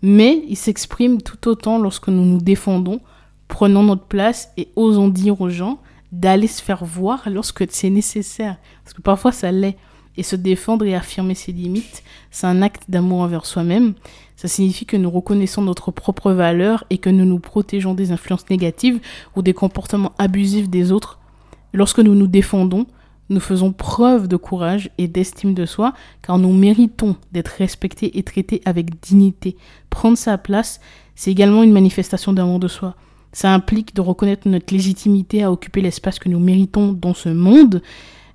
[0.00, 3.00] Mais il s'exprime tout autant lorsque nous nous défendons
[3.48, 5.78] Prenons notre place et osons dire aux gens
[6.12, 8.56] d'aller se faire voir lorsque c'est nécessaire.
[8.84, 9.76] Parce que parfois ça l'est.
[10.18, 13.92] Et se défendre et affirmer ses limites, c'est un acte d'amour envers soi-même.
[14.34, 18.48] Ça signifie que nous reconnaissons notre propre valeur et que nous nous protégeons des influences
[18.48, 18.98] négatives
[19.34, 21.18] ou des comportements abusifs des autres.
[21.74, 22.86] Lorsque nous nous défendons,
[23.28, 28.22] nous faisons preuve de courage et d'estime de soi car nous méritons d'être respectés et
[28.22, 29.56] traités avec dignité.
[29.90, 30.80] Prendre sa place,
[31.14, 32.94] c'est également une manifestation d'amour de soi.
[33.36, 37.82] Ça implique de reconnaître notre légitimité à occuper l'espace que nous méritons dans ce monde.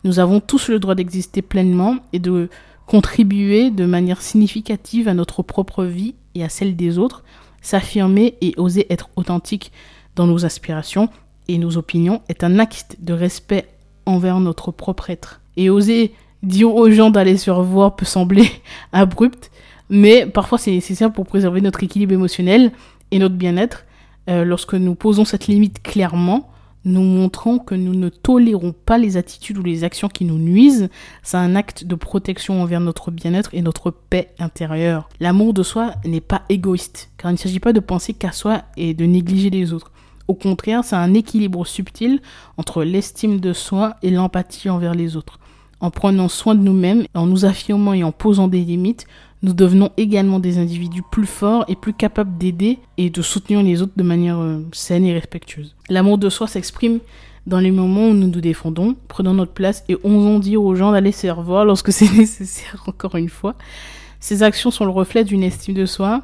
[0.04, 2.50] Nous avons tous le droit d'exister pleinement et de
[2.86, 7.24] contribuer de manière significative à notre propre vie et à celle des autres,
[7.64, 9.72] s'affirmer et oser être authentique
[10.16, 11.10] dans nos aspirations
[11.48, 13.70] et nos opinions est un acte de respect
[14.06, 15.42] envers notre propre être.
[15.58, 18.48] Et oser dire aux gens d'aller se revoir peut sembler
[18.94, 19.50] abrupt,
[19.90, 22.72] mais parfois c'est nécessaire pour préserver notre équilibre émotionnel
[23.10, 23.86] et notre bien-être.
[24.30, 26.52] Euh, lorsque nous posons cette limite clairement,
[26.84, 30.90] nous montrons que nous ne tolérons pas les attitudes ou les actions qui nous nuisent.
[31.22, 35.08] C'est un acte de protection envers notre bien-être et notre paix intérieure.
[35.20, 38.64] L'amour de soi n'est pas égoïste, car il ne s'agit pas de penser qu'à soi
[38.78, 39.92] et de négliger les autres.
[40.28, 42.22] Au contraire, c'est un équilibre subtil
[42.58, 45.40] entre l'estime de soi et l'empathie envers les autres.
[45.82, 49.08] En prenant soin de nous-mêmes, en nous affirmant et en posant des limites,
[49.44, 53.82] nous devenons également des individus plus forts et plus capables d'aider et de soutenir les
[53.82, 55.76] autres de manière euh, saine et respectueuse.
[55.90, 57.00] L'amour de soi s'exprime
[57.48, 60.92] dans les moments où nous nous défendons, prenons notre place et osons dire aux gens
[60.92, 63.56] d'aller se revoir lorsque c'est nécessaire, encore une fois.
[64.20, 66.22] Ces actions sont le reflet d'une estime de soi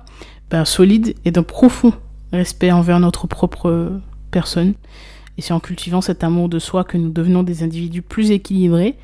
[0.51, 1.93] ben, solide et d'un profond
[2.31, 3.99] respect envers notre propre
[4.29, 4.75] personne.
[5.37, 8.95] Et c'est en cultivant cet amour de soi que nous devenons des individus plus équilibrés,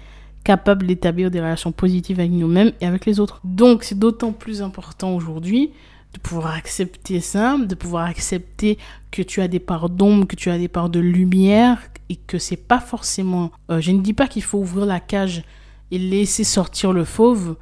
[0.43, 3.39] capable d'établir des relations positives avec nous-mêmes et avec les autres.
[3.43, 5.71] Donc c'est d'autant plus important aujourd'hui
[6.13, 8.77] de pouvoir accepter ça, de pouvoir accepter
[9.11, 11.79] que tu as des parts d'ombre, que tu as des parts de lumière
[12.09, 13.51] et que c'est pas forcément.
[13.71, 15.43] Euh, je ne dis pas qu'il faut ouvrir la cage
[15.91, 17.55] et laisser sortir le fauve,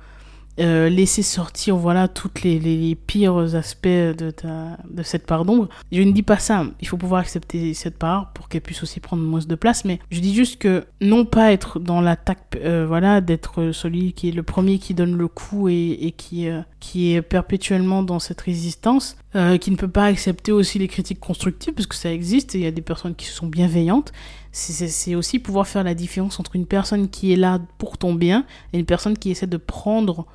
[0.60, 5.70] euh, laisser sortir voilà toutes les, les, pires aspects de, ta, de cette part d'ombre.
[5.92, 6.66] Je ne dis pas ça.
[6.82, 9.86] Il faut pouvoir accepter cette part pour qu'elle puisse aussi prendre moins de place.
[9.86, 14.30] Mais je dis juste que non pas être dans l'attaque, euh, voilà, d'être celui qui
[14.30, 18.20] est le premier qui donne le coup et, et qui, euh, qui est perpétuellement dans
[18.20, 19.18] cette résistance,
[19.62, 22.66] qui ne peut pas accepter aussi les critiques constructives parce que ça existe il y
[22.66, 24.12] a des personnes qui sont bienveillantes
[24.52, 28.46] c'est aussi pouvoir faire la différence entre une personne qui est là pour ton bien
[28.74, 30.28] et une personne qui essaie de prendre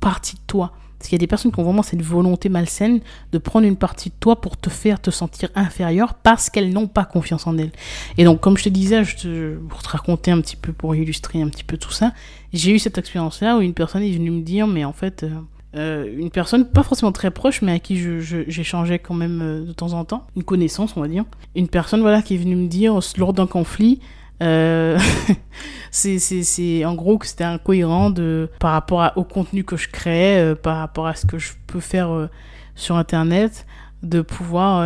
[0.00, 0.72] partie de toi.
[0.98, 3.00] Parce qu'il y a des personnes qui ont vraiment cette volonté malsaine
[3.32, 6.88] de prendre une partie de toi pour te faire te sentir inférieur parce qu'elles n'ont
[6.88, 7.72] pas confiance en elles.
[8.18, 10.94] Et donc, comme je te disais, je te, pour te raconter un petit peu, pour
[10.94, 12.12] illustrer un petit peu tout ça,
[12.52, 15.30] j'ai eu cette expérience-là où une personne est venue me dire, mais en fait, euh,
[15.76, 17.96] euh, une personne pas forcément très proche, mais à qui
[18.48, 21.24] j'échangeais quand même euh, de temps en temps, une connaissance, on va dire.
[21.54, 24.00] Une personne, voilà, qui est venue me dire, lors d'un conflit,
[24.42, 24.98] euh,
[25.90, 30.54] c'est en gros que c'était incohérent de, par rapport au contenu que je crée, euh,
[30.54, 32.28] par rapport à ce que je peux faire euh,
[32.74, 33.66] sur Internet,
[34.02, 34.80] de pouvoir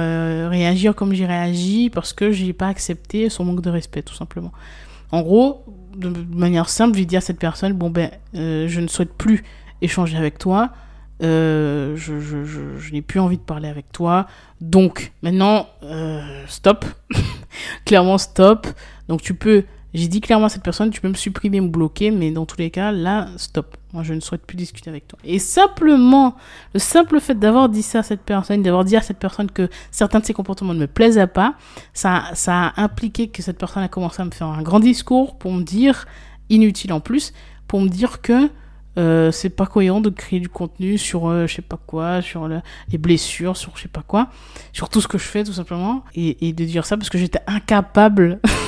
[0.50, 4.50] réagir comme j'ai réagi parce que j'ai pas accepté son manque de respect, tout simplement.
[5.12, 5.64] En gros,
[5.96, 9.44] de manière simple, j'ai dit à cette personne, bon ben, je ne souhaite plus
[9.82, 10.70] échanger avec toi.
[11.20, 14.26] je, je, je, je n'ai plus envie de parler avec toi.
[14.60, 15.68] Donc, maintenant,
[16.48, 16.84] stop.
[17.84, 18.66] Clairement, stop.
[19.08, 22.10] Donc tu peux, j'ai dit clairement à cette personne, tu peux me supprimer, me bloquer,
[22.10, 23.76] mais dans tous les cas, là, stop.
[23.92, 25.18] Moi, je ne souhaite plus discuter avec toi.
[25.24, 26.34] Et simplement,
[26.72, 29.68] le simple fait d'avoir dit ça à cette personne, d'avoir dit à cette personne que
[29.92, 31.54] certains de ses comportements ne me plaisaient pas,
[31.92, 35.38] ça, ça a impliqué que cette personne a commencé à me faire un grand discours
[35.38, 36.06] pour me dire,
[36.50, 37.32] inutile en plus,
[37.68, 38.50] pour me dire que
[38.96, 42.48] euh, c'est pas cohérent de créer du contenu sur euh, je sais pas quoi, sur
[42.48, 44.28] les blessures, sur je sais pas quoi,
[44.72, 47.18] sur tout ce que je fais tout simplement, et, et de dire ça parce que
[47.18, 48.40] j'étais incapable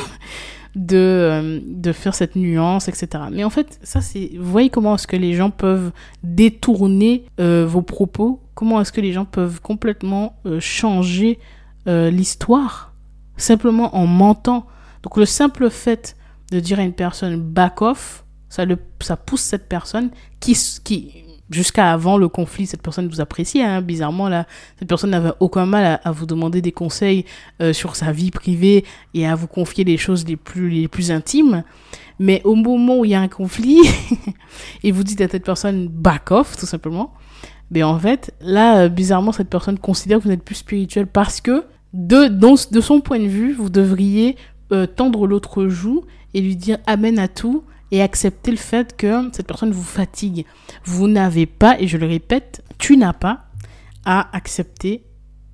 [0.76, 3.24] de, euh, de faire cette nuance, etc.
[3.32, 5.90] Mais en fait, ça c'est, voyez comment est-ce que les gens peuvent
[6.22, 11.40] détourner vos propos, comment est-ce que les gens peuvent complètement changer
[11.86, 12.92] l'histoire?
[13.36, 14.66] Simplement en mentant.
[15.02, 16.16] Donc le simple fait
[16.52, 20.10] de dire à une personne back off, ça, le, ça pousse cette personne
[20.40, 23.62] qui, qui jusqu'à avant le conflit, cette personne vous appréciait.
[23.62, 24.46] Hein, bizarrement, là,
[24.78, 27.24] cette personne n'avait aucun mal à, vous demander des conseils
[27.60, 31.10] euh, sur sa vie privée et à vous confier les choses les plus, les plus
[31.10, 31.64] intimes.
[32.18, 33.80] Mais au moment où il y a un conflit,
[34.82, 37.12] et vous dites à cette personne back off, tout simplement,
[37.70, 41.40] mais en fait, là, euh, bizarrement, cette personne considère que vous n'êtes plus spirituel parce
[41.40, 44.36] que, de, de son point de vue, vous devriez
[44.72, 46.04] euh, tendre l'autre joue
[46.34, 50.44] et lui dire amen à tout et accepter le fait que cette personne vous fatigue.
[50.84, 53.46] Vous n'avez pas, et je le répète, tu n'as pas
[54.04, 55.04] à accepter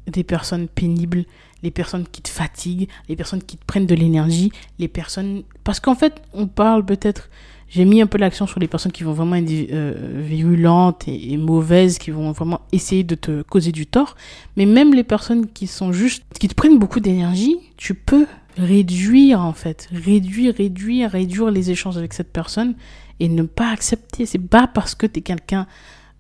[0.06, 1.24] des personnes pénibles,
[1.62, 5.42] les personnes qui te fatiguent, les personnes qui te prennent de l'énergie, les personnes...
[5.64, 7.30] Parce qu'en fait, on parle peut-être...
[7.68, 11.38] J'ai mis un peu l'accent sur les personnes qui vont vraiment être euh, virulentes et,
[11.38, 14.14] mauvaises, qui vont vraiment essayer de te causer du tort.
[14.58, 19.40] Mais même les personnes qui sont juste, qui te prennent beaucoup d'énergie, tu peux réduire
[19.40, 22.74] en fait, réduire, réduire, réduire les échanges avec cette personne
[23.20, 24.26] et ne pas accepter.
[24.26, 25.66] C'est pas parce que tu es quelqu'un,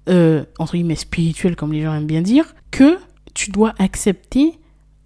[0.08, 2.98] euh, entre guillemets, spirituel, comme les gens aiment bien dire, que
[3.34, 4.58] tu dois accepter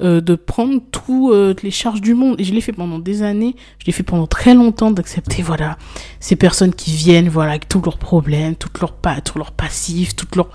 [0.03, 2.39] euh, de prendre toutes euh, les charges du monde.
[2.39, 5.79] Et je l'ai fait pendant des années, je l'ai fait pendant très longtemps d'accepter, voilà,
[6.21, 10.15] ces personnes qui viennent, voilà, avec tous leurs problèmes, toutes leurs, pas, tous leurs passifs,
[10.15, 10.51] toutes leurs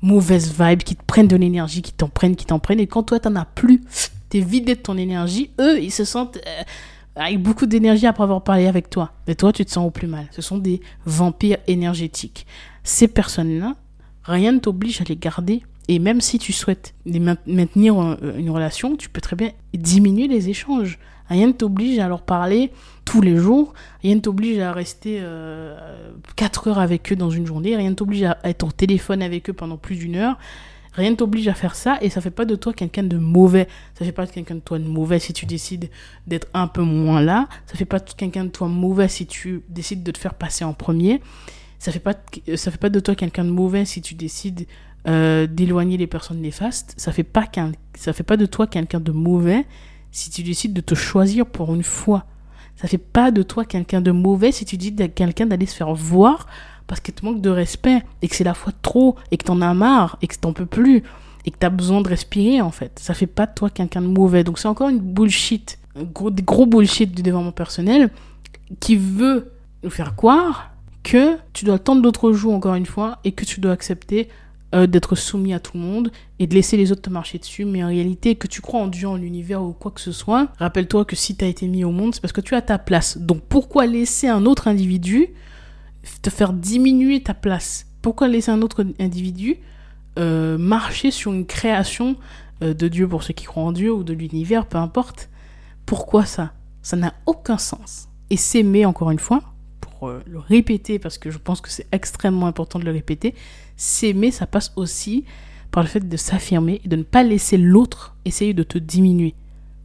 [0.00, 2.80] mauvaises vibes, qui te prennent de l'énergie, qui t'en prennent, qui t'en prennent.
[2.80, 3.82] Et quand toi, t'en as plus,
[4.28, 6.62] t'es vidé de ton énergie, eux, ils se sentent euh,
[7.16, 9.12] avec beaucoup d'énergie après avoir parlé avec toi.
[9.26, 10.26] Mais toi, tu te sens au plus mal.
[10.30, 12.46] Ce sont des vampires énergétiques.
[12.84, 13.74] Ces personnes-là,
[14.24, 15.62] rien ne t'oblige à les garder.
[15.88, 16.94] Et même si tu souhaites
[17.46, 20.98] maintenir euh, une relation, tu peux très bien diminuer les échanges.
[21.28, 22.70] Rien ne t'oblige à leur parler
[23.04, 23.72] tous les jours.
[24.02, 27.76] Rien ne t'oblige à rester euh, 4 heures avec eux dans une journée.
[27.76, 30.38] Rien ne t'oblige à être au téléphone avec eux pendant plus d'une heure.
[30.96, 33.68] Rien ne t'oblige à faire ça et ça fait pas de toi quelqu'un de mauvais.
[33.98, 35.90] Ça fait pas de quelqu'un de toi de mauvais si tu décides
[36.26, 37.48] d'être un peu moins là.
[37.66, 40.64] Ça fait pas de quelqu'un de toi mauvais si tu décides de te faire passer
[40.64, 41.20] en premier.
[41.78, 42.00] Ça fait
[42.56, 44.66] ça fait pas de toi quelqu'un de mauvais si tu décides
[45.06, 46.94] euh, d'éloigner les personnes néfastes.
[46.96, 47.24] Ça fait
[48.14, 49.66] fait pas de toi quelqu'un de mauvais
[50.12, 52.24] si tu décides de te choisir pour une fois.
[52.76, 55.76] Ça fait pas de toi quelqu'un de mauvais si tu dis à quelqu'un d'aller se
[55.76, 56.46] faire voir
[56.86, 59.60] parce qu'il te manque de respect et que c'est la fois trop et que t'en
[59.60, 61.02] as marre et que t'en peux plus
[61.44, 62.98] et que t'as besoin de respirer en fait.
[63.00, 64.44] Ça fait pas de toi quelqu'un de mauvais.
[64.44, 68.10] Donc c'est encore une bullshit, gros, des gros bullshit du développement personnel
[68.80, 70.70] qui veut nous faire croire
[71.02, 74.28] que tu dois tendre l'autre jour encore une fois et que tu dois accepter
[74.74, 77.64] euh, d'être soumis à tout le monde et de laisser les autres te marcher dessus.
[77.64, 80.48] Mais en réalité, que tu crois en Dieu, en l'univers ou quoi que ce soit,
[80.58, 82.76] rappelle-toi que si tu as été mis au monde, c'est parce que tu as ta
[82.76, 83.18] place.
[83.18, 85.28] Donc pourquoi laisser un autre individu
[86.22, 87.86] te faire diminuer ta place.
[88.02, 89.58] Pourquoi laisser un autre individu
[90.18, 92.16] euh, marcher sur une création
[92.62, 95.28] euh, de Dieu pour ceux qui croient en Dieu ou de l'univers, peu importe
[95.84, 96.52] Pourquoi ça?
[96.82, 98.08] Ça n'a aucun sens.
[98.30, 99.42] Et s'aimer, encore une fois,
[99.80, 103.34] pour euh, le répéter, parce que je pense que c'est extrêmement important de le répéter,
[103.76, 105.24] s'aimer, ça passe aussi
[105.70, 109.34] par le fait de s'affirmer et de ne pas laisser l'autre essayer de te diminuer.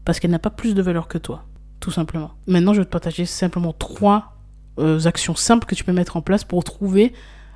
[0.05, 1.43] Parce qu'elle n'a pas plus de valeur que toi,
[1.81, 2.31] tout simplement.
[2.47, 4.37] Maintenant, je vais te partager simplement trois
[4.79, 7.13] euh, actions simples que tu peux mettre en place pour trouver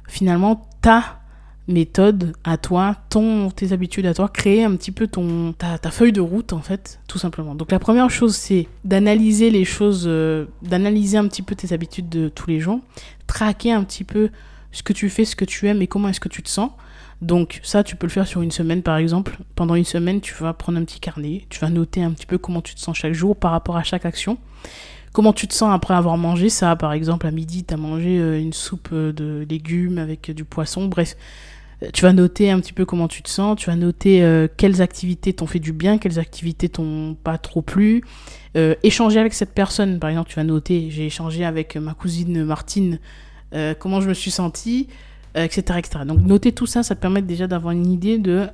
[0.08, 1.20] finalement ta
[1.68, 6.12] méthode à toi, ton, tes habitudes à toi, créer un petit peu ton, ta, feuille
[6.12, 7.56] de route en fait, tout simplement.
[7.56, 12.10] Donc la première chose c'est d'analyser les choses, euh, d'analyser un petit peu tes habitudes
[12.10, 12.82] de tous les jours,
[13.28, 14.30] traquer un petit peu
[14.72, 16.70] ce que tu fais, ce que tu aimes et comment est-ce que tu te sens.
[17.22, 19.38] Donc ça, tu peux le faire sur une semaine par exemple.
[19.56, 22.38] Pendant une semaine, tu vas prendre un petit carnet, tu vas noter un petit peu
[22.38, 24.38] comment tu te sens chaque jour par rapport à chaque action
[25.16, 26.76] comment tu te sens après avoir mangé ça.
[26.76, 30.34] Par exemple, à midi, tu as mangé euh, une soupe euh, de légumes avec euh,
[30.34, 30.88] du poisson?
[30.88, 31.16] Bref,
[31.94, 33.58] tu vas noter un petit peu comment tu te sens.
[33.58, 38.02] Tu vas noter quelles activités t'ont fait du bien, quelles activités t'ont pas trop plu.
[38.82, 40.00] échanger avec cette personne.
[40.00, 42.98] Par exemple, tu vas noter, j'ai échangé avec ma cousine Martine,
[43.78, 44.88] comment je me suis sentie,
[45.36, 46.06] etc., etc.
[46.06, 48.48] Donc, noter tout ça, ça te permet déjà d'avoir une idée de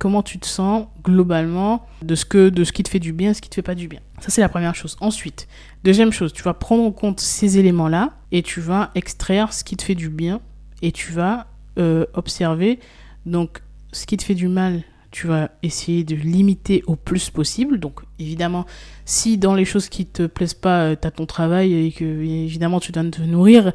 [0.00, 3.34] comment tu te sens globalement de ce, que, de ce qui te fait du bien,
[3.34, 4.00] ce qui te fait pas du bien.
[4.20, 4.96] Ça, c'est la première chose.
[5.00, 5.46] Ensuite,
[5.84, 9.76] deuxième chose, tu vas prendre en compte ces éléments-là et tu vas extraire ce qui
[9.76, 10.40] te fait du bien
[10.82, 11.46] et tu vas
[11.78, 12.78] euh, observer.
[13.26, 13.62] Donc,
[13.92, 17.80] ce qui te fait du mal, tu vas essayer de limiter au plus possible.
[17.80, 18.64] Donc, évidemment,
[19.04, 22.04] si dans les choses qui te plaisent pas, euh, tu as ton travail et que,
[22.04, 23.72] évidemment, tu dois te nourrir,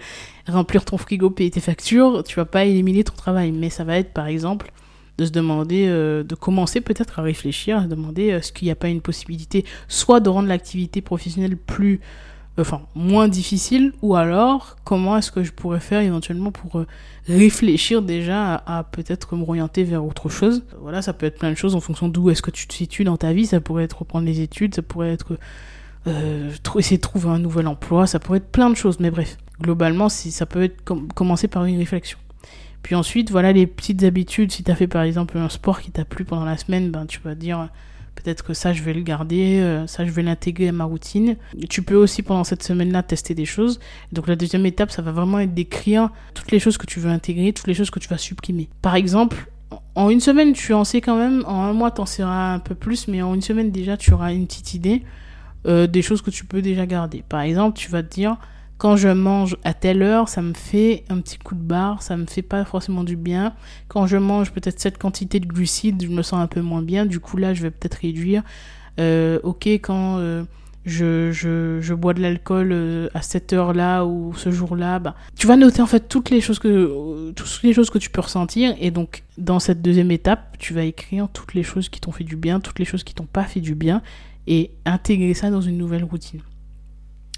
[0.48, 3.52] remplir ton frigo, payer tes factures, tu vas pas éliminer ton travail.
[3.52, 4.72] Mais ça va être, par exemple,
[5.18, 8.66] de se demander, euh, de commencer peut-être à réfléchir, à se demander euh, est-ce qu'il
[8.66, 12.02] n'y a pas une possibilité soit de rendre l'activité professionnelle plus
[12.58, 16.88] enfin moins difficile ou alors comment est-ce que je pourrais faire éventuellement pour euh,
[17.28, 20.64] réfléchir déjà à, peut-être m'orienter vers autre chose.
[20.80, 23.04] Voilà ça peut être plein de choses en fonction d'où est-ce que tu te situes
[23.04, 23.46] dans ta vie.
[23.46, 25.38] Ça pourrait être reprendre les études ça pourrait être
[26.08, 29.00] euh, essayer de trouver un nouvel emploi ça pourrait être plein de choses.
[29.00, 30.82] Mais bref globalement ça peut être
[31.14, 32.18] commencer par une réflexion
[32.86, 35.90] puis ensuite voilà les petites habitudes si tu as fait par exemple un sport qui
[35.90, 37.70] t'a plu pendant la semaine ben tu vas dire
[38.16, 41.36] Peut-être que ça, je vais le garder, euh, ça, je vais l'intégrer à ma routine.
[41.70, 43.80] Tu peux aussi, pendant cette semaine-là, tester des choses.
[44.14, 47.10] Donc, la deuxième étape, ça va vraiment être d'écrire toutes les choses que tu veux
[47.10, 48.70] intégrer, toutes les choses que tu vas supprimer.
[48.82, 49.52] Par exemple,
[49.96, 51.44] en une semaine, tu en sais quand même.
[51.46, 54.14] En un mois, tu en sauras un peu plus, mais en une semaine, déjà, tu
[54.14, 55.04] auras une petite idée
[55.68, 57.24] euh, des choses que tu peux déjà garder.
[57.28, 58.38] Par exemple, tu vas te dire,
[58.78, 62.18] quand je mange à telle heure, ça me fait un petit coup de barre, ça
[62.18, 63.54] me fait pas forcément du bien.
[63.88, 67.06] Quand je mange peut-être cette quantité de glucides, je me sens un peu moins bien.
[67.06, 68.44] Du coup là, je vais peut-être réduire.
[69.00, 70.44] Euh, ok, quand euh,
[70.86, 75.56] je, je, bois de l'alcool euh, à cette heure-là ou ce jour-là, bah, tu vas
[75.56, 78.76] noter en fait toutes les choses que toutes les choses que tu peux ressentir.
[78.82, 82.26] Et donc dans cette deuxième étape, tu vas écrire toutes les choses qui t'ont fait
[82.26, 84.02] du bien, toutes les choses qui t'ont pas fait du bien,
[84.48, 86.42] et intégrer ça dans une nouvelle routine.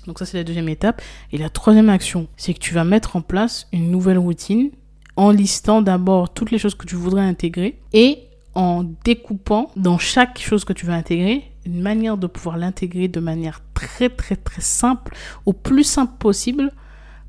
[0.07, 1.01] Donc ça c'est la deuxième étape.
[1.31, 4.71] Et la troisième action, c'est que tu vas mettre en place une nouvelle routine
[5.17, 8.19] en listant d'abord toutes les choses que tu voudrais intégrer et
[8.55, 13.19] en découpant dans chaque chose que tu vas intégrer une manière de pouvoir l'intégrer de
[13.19, 16.71] manière très très très simple, au plus simple possible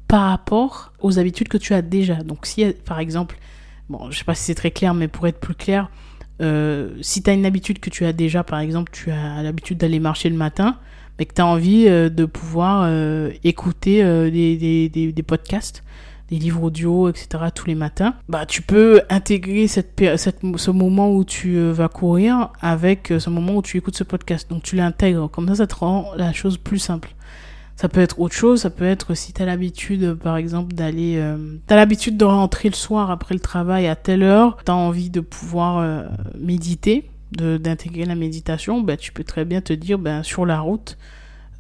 [0.07, 2.17] par rapport aux habitudes que tu as déjà.
[2.23, 3.37] Donc si par exemple,
[3.89, 5.91] bon je sais pas si c'est très clair mais pour être plus clair,
[6.41, 9.79] euh, si tu as une habitude que tu as déjà, par exemple tu as l'habitude
[9.79, 10.79] d'aller marcher le matin,
[11.19, 14.57] mais que tu as envie euh, de pouvoir euh, écouter euh, des,
[14.89, 15.83] des, des, podcasts,
[16.31, 17.29] des livres audio, etc.
[17.55, 22.51] tous les matins, bah tu peux intégrer cette, cette, ce moment où tu vas courir
[22.61, 24.49] avec ce moment où tu écoutes ce podcast.
[24.49, 27.15] Donc tu l'intègres, comme ça ça te rend la chose plus simple.
[27.77, 31.15] Ça peut être autre chose, ça peut être si tu as l'habitude, par exemple, d'aller...
[31.17, 31.37] Euh,
[31.69, 34.75] tu as l'habitude de rentrer le soir après le travail à telle heure, tu as
[34.75, 36.05] envie de pouvoir
[36.37, 40.97] méditer, d'intégrer la méditation, ben, tu peux très bien te dire, ben, sur la route,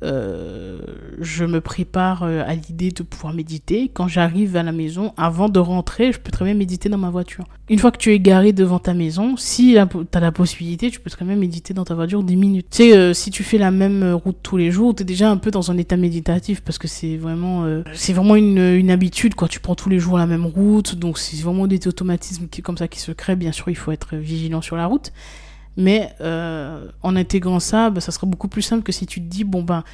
[0.05, 0.79] euh,
[1.19, 3.91] je me prépare euh, à l'idée de pouvoir méditer.
[3.93, 7.11] Quand j'arrive à la maison, avant de rentrer, je peux très bien méditer dans ma
[7.11, 7.45] voiture.
[7.69, 9.79] Une fois que tu es garé devant ta maison, si tu
[10.17, 12.67] as la possibilité, tu peux très bien méditer dans ta voiture 10 minutes.
[12.71, 15.31] Tu sais, euh, si tu fais la même route tous les jours, tu es déjà
[15.31, 17.67] un peu dans un état méditatif parce que c'est vraiment,
[18.09, 19.35] vraiment une, une, habitude.
[19.35, 19.49] Quoi.
[19.49, 22.79] Tu prends tous les jours la même route, donc c'est vraiment des automatismes qui, comme
[22.79, 23.37] ça qui se créent.
[23.37, 25.13] Bien sûr, il faut être vigilant sur la route.
[25.79, 29.27] Mais euh, en intégrant ça, bah, ça sera beaucoup plus simple que si tu te
[29.27, 29.85] dis, bon ben,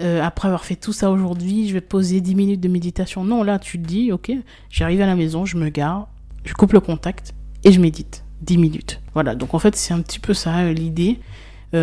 [0.00, 3.24] euh, après avoir fait tout ça aujourd'hui, je vais poser 10 minutes de méditation.
[3.24, 4.30] Non, là, tu te dis, ok,
[4.70, 6.08] j'arrive à la maison, je me gare,
[6.44, 7.34] je coupe le contact
[7.64, 9.00] et je médite 10 minutes.
[9.14, 11.18] Voilà, donc en fait, c'est un petit peu ça euh, l'idée.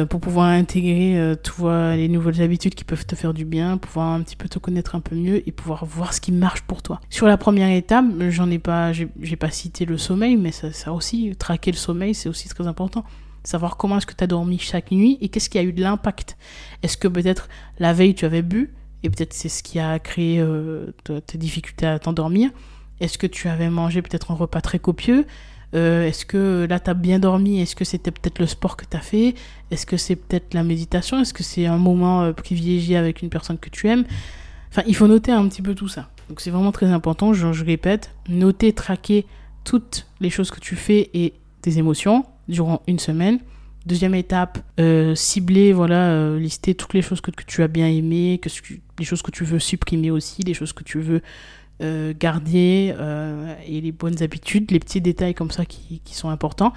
[0.09, 4.13] pour pouvoir intégrer tu vois, les nouvelles habitudes qui peuvent te faire du bien, pouvoir
[4.13, 6.81] un petit peu te connaître un peu mieux et pouvoir voir ce qui marche pour
[6.81, 7.01] toi.
[7.09, 11.35] Sur la première étape, j'en ai pas, j'ai pas cité le sommeil, mais ça aussi,
[11.37, 13.03] traquer le sommeil, c'est aussi très important
[13.43, 15.81] savoir comment est-ce que tu as dormi chaque nuit et qu'est-ce qui a eu de
[15.81, 16.37] l'impact.
[16.83, 18.73] Est-ce que peut-être la veille tu avais bu
[19.03, 20.91] et peut-être c'est ce qui a créé euh,
[21.25, 22.51] tes difficultés à t'endormir.
[22.99, 25.25] Est-ce que tu avais mangé peut-être un repas très copieux?
[25.75, 27.61] Euh, Est-ce que là tu as bien dormi?
[27.61, 29.35] Est-ce que c'était peut-être le sport que tu as fait?
[29.71, 31.21] Est-ce que c'est peut-être la méditation?
[31.21, 34.05] Est-ce que c'est un moment euh, privilégié avec une personne que tu aimes?
[34.69, 36.09] Enfin, il faut noter un petit peu tout ça.
[36.27, 39.25] Donc c'est vraiment très important, je, je répète, noter, traquer
[39.63, 43.39] toutes les choses que tu fais et tes émotions, durant une semaine.
[43.85, 48.39] Deuxième étape, euh, cibler, voilà, euh, lister toutes les choses que, tu as bien aimées,
[48.41, 48.49] que,
[48.99, 51.21] les choses que tu veux supprimer aussi, les choses que tu veux
[51.81, 52.93] euh, garder
[53.65, 56.73] et les bonnes habitudes, les petits détails comme ça qui, qui sont importants.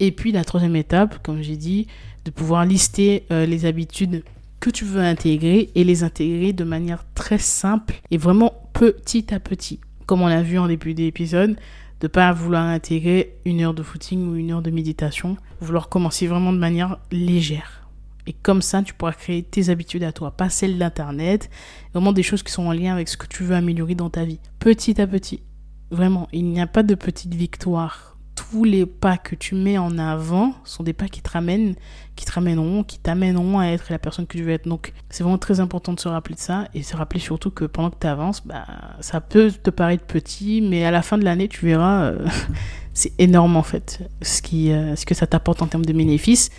[0.00, 1.88] Et puis la troisième étape, comme j'ai dit,
[2.24, 4.24] de pouvoir lister les habitudes
[4.60, 9.40] que tu veux intégrer et les intégrer de manière très simple et vraiment petit à
[9.40, 9.78] petit.
[10.06, 11.56] Comme on l'a vu en début d'épisode,
[12.00, 16.26] de pas vouloir intégrer une heure de footing ou une heure de méditation, vouloir commencer
[16.26, 17.88] vraiment de manière légère.
[18.26, 21.48] Et comme ça, tu pourras créer tes habitudes à toi, pas celles d'Internet,
[21.92, 24.24] vraiment des choses qui sont en lien avec ce que tu veux améliorer dans ta
[24.24, 25.42] vie, petit à petit.
[25.90, 29.98] Vraiment, il n'y a pas de petite victoire tous les pas que tu mets en
[29.98, 31.74] avant sont des pas qui te ramènent,
[32.14, 34.68] qui te ramèneront, qui t'amèneront à être la personne que tu veux être.
[34.68, 37.64] Donc, c'est vraiment très important de se rappeler de ça et se rappeler surtout que
[37.64, 38.66] pendant que tu avances, bah,
[39.00, 42.26] ça peut te paraître petit, mais à la fin de l'année, tu verras, euh,
[42.92, 46.50] c'est énorme en fait, ce, qui, euh, ce que ça t'apporte en termes de bénéfices.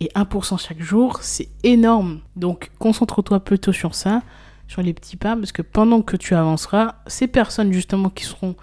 [0.00, 2.20] Et 1% chaque jour, c'est énorme.
[2.34, 4.22] Donc, concentre-toi plutôt sur ça,
[4.68, 8.56] sur les petits pas, parce que pendant que tu avanceras, ces personnes justement qui seront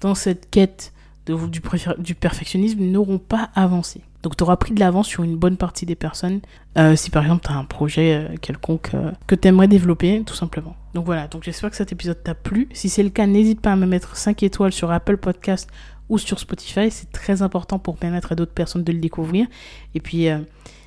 [0.00, 0.92] dans cette quête
[1.26, 4.00] du, perfectionnisme n'auront pas avancé.
[4.22, 6.40] Donc tu auras pris de l'avance sur une bonne partie des personnes
[6.78, 10.22] euh, si par exemple tu as un projet euh, quelconque euh, que tu aimerais développer
[10.24, 10.74] tout simplement.
[10.94, 12.68] Donc voilà, donc j'espère que cet épisode t'a plu.
[12.72, 15.68] Si c'est le cas, n'hésite pas à me mettre 5 étoiles sur Apple Podcast
[16.08, 19.46] ou sur Spotify, c'est très important pour permettre à d'autres personnes de le découvrir.
[19.94, 20.28] Et puis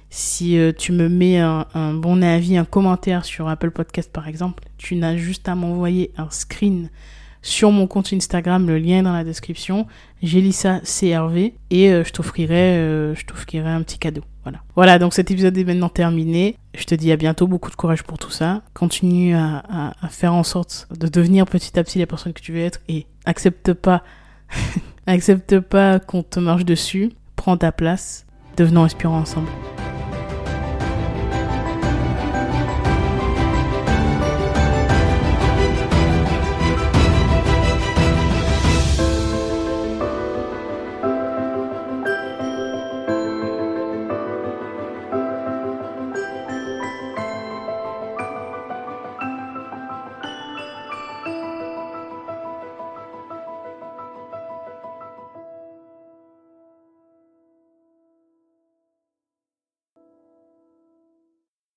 [0.10, 4.96] si tu me mets un, bon avis, un commentaire sur Apple Podcast par exemple, tu
[4.96, 6.90] n'as juste à m'envoyer un screen
[7.42, 9.88] sur mon compte Instagram, le lien est dans la description.
[10.22, 14.22] Jélissa CRV et euh, je t'offrirai euh, je t'offrirai un petit cadeau.
[14.44, 14.60] Voilà.
[14.76, 16.58] Voilà, donc cet épisode est maintenant terminé.
[16.74, 18.62] Je te dis à bientôt, beaucoup de courage pour tout ça.
[18.74, 22.42] Continue à, à, à faire en sorte de devenir petit à petit la personne que
[22.42, 24.04] tu veux être et accepte pas
[25.08, 27.12] accepte pas qu'on te marche dessus.
[27.36, 28.26] Prends ta place.
[28.58, 29.50] Devenons inspirants ensemble.